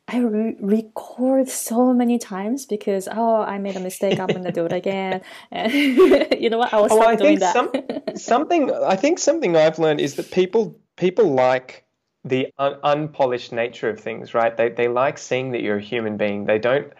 [0.07, 4.65] I re- record so many times because oh I made a mistake I'm gonna do
[4.67, 5.73] it again and
[6.41, 7.53] you know what I was oh, I doing that.
[7.53, 7.73] Some,
[8.15, 11.85] something I think something I've learned is that people people like
[12.25, 14.57] the un- unpolished nature of things, right?
[14.57, 16.47] They they like seeing that you're a human being.
[16.47, 16.93] They don't,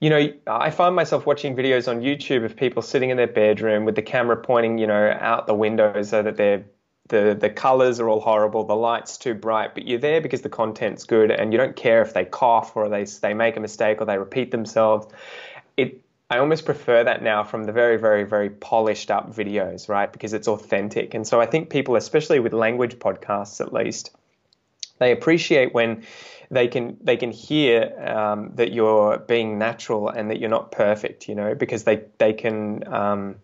[0.00, 0.32] you know.
[0.46, 4.02] I find myself watching videos on YouTube of people sitting in their bedroom with the
[4.02, 6.64] camera pointing, you know, out the window so that they're
[7.08, 10.48] the the colors are all horrible, the lights too bright, but you're there because the
[10.48, 14.00] content's good, and you don't care if they cough or they they make a mistake
[14.00, 15.06] or they repeat themselves.
[15.76, 20.12] It I almost prefer that now from the very, very, very polished up videos, right?
[20.12, 21.14] Because it's authentic.
[21.14, 24.10] And so I think people, especially with language podcasts at least,
[24.98, 26.04] they appreciate when
[26.50, 31.28] they can they can hear um, that you're being natural and that you're not perfect,
[31.28, 33.36] you know, because they they can um,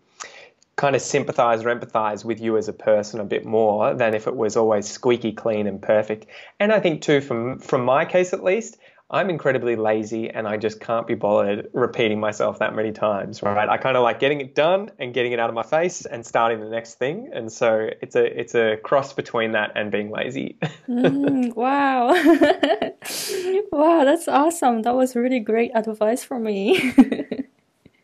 [0.75, 4.27] kind of sympathize or empathize with you as a person a bit more than if
[4.27, 6.25] it was always squeaky clean and perfect.
[6.59, 8.77] And I think too, from from my case at least,
[9.13, 13.69] I'm incredibly lazy and I just can't be bothered repeating myself that many times, right?
[13.69, 16.25] I kind of like getting it done and getting it out of my face and
[16.25, 17.29] starting the next thing.
[17.31, 20.57] And so it's a it's a cross between that and being lazy.
[20.89, 22.07] mm, wow.
[23.71, 24.81] wow, that's awesome.
[24.81, 26.93] That was really great advice for me.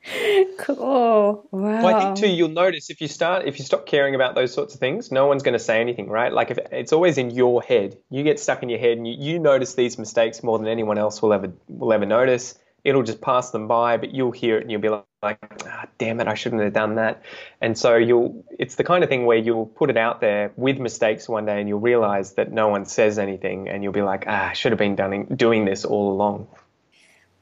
[0.58, 1.48] cool.
[1.52, 1.84] Wow.
[1.84, 4.54] Well, I think too, you'll notice if you start, if you stop caring about those
[4.54, 6.32] sorts of things, no one's going to say anything, right?
[6.32, 9.16] Like if it's always in your head, you get stuck in your head, and you,
[9.18, 12.58] you notice these mistakes more than anyone else will ever will ever notice.
[12.84, 16.22] It'll just pass them by, but you'll hear it and you'll be like, ah, damn
[16.22, 17.24] it, I shouldn't have done that.
[17.60, 20.80] And so you'll, it's the kind of thing where you'll put it out there with
[20.80, 24.24] mistakes one day, and you'll realize that no one says anything, and you'll be like,
[24.28, 26.48] ah, I should have been doing doing this all along.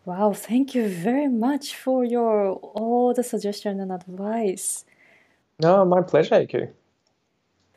[0.07, 4.85] Wow, thank you very much for your all the suggestion and advice.
[5.59, 6.69] No, my pleasure, Aiku.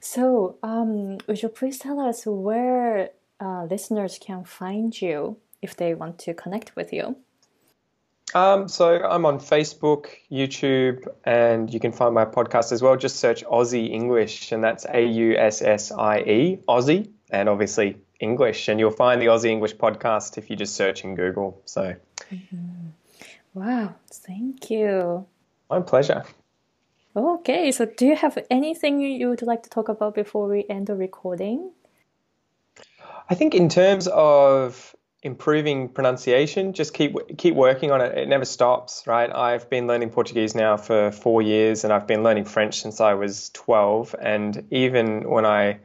[0.01, 3.11] So, um, would you please tell us where
[3.41, 7.17] uh, listeners can find you if they want to connect with you?
[8.33, 12.97] Um, so I'm on Facebook, YouTube, and you can find my podcast as well.
[12.97, 17.97] Just search Aussie English, and that's A U S S I E, Aussie, and obviously
[18.21, 18.69] English.
[18.69, 21.61] And you'll find the Aussie English podcast if you just search in Google.
[21.65, 21.97] So.
[23.53, 25.27] Wow, thank you.
[25.69, 26.25] My pleasure.
[27.17, 30.87] Okay, so do you have anything you would like to talk about before we end
[30.87, 31.73] the recording?
[33.29, 38.17] I think in terms of improving pronunciation, just keep keep working on it.
[38.17, 39.31] It never stops, right?
[39.35, 43.15] I've been learning Portuguese now for 4 years and I've been learning French since I
[43.15, 45.81] was 12 and even when I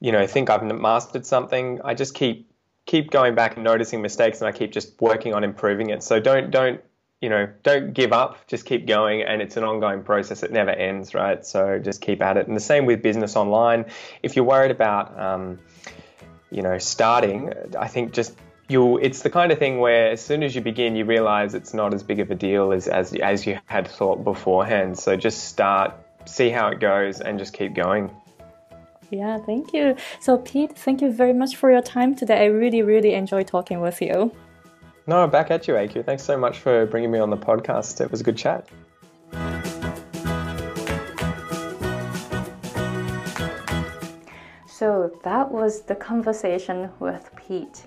[0.00, 2.51] you know think I've mastered something, I just keep
[2.86, 6.02] keep going back and noticing mistakes and I keep just working on improving it.
[6.02, 6.80] So don't don't
[7.20, 8.46] you know don't give up.
[8.48, 10.42] Just keep going, and it's an ongoing process.
[10.42, 11.46] It never ends, right?
[11.46, 12.48] So just keep at it.
[12.48, 13.86] And the same with business online.
[14.22, 15.60] If you're worried about um,
[16.50, 18.34] you know starting, I think just
[18.68, 21.74] you'll it's the kind of thing where as soon as you begin you realize it's
[21.74, 25.44] not as big of a deal as as, as you had thought beforehand so just
[25.44, 28.10] start see how it goes and just keep going
[29.12, 29.94] yeah, thank you.
[30.20, 32.44] So, Pete, thank you very much for your time today.
[32.44, 34.32] I really, really enjoyed talking with you.
[35.06, 36.06] No, back at you, AQ.
[36.06, 38.00] Thanks so much for bringing me on the podcast.
[38.00, 38.66] It was a good chat.
[44.66, 47.82] So, that was the conversation with Pete.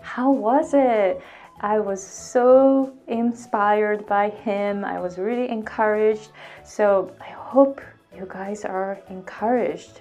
[0.00, 1.22] How was it?
[1.60, 4.84] I was so inspired by him.
[4.84, 6.30] I was really encouraged.
[6.64, 7.80] So, I hope
[8.16, 10.00] you guys are encouraged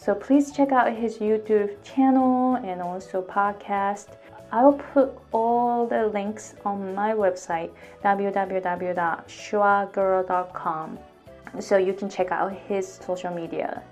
[0.00, 4.16] so please check out his YouTube channel and also podcast.
[4.50, 7.70] I'll put all the links on my website
[8.02, 10.98] www.schwagirl.com
[11.58, 13.82] so you can check out his social media.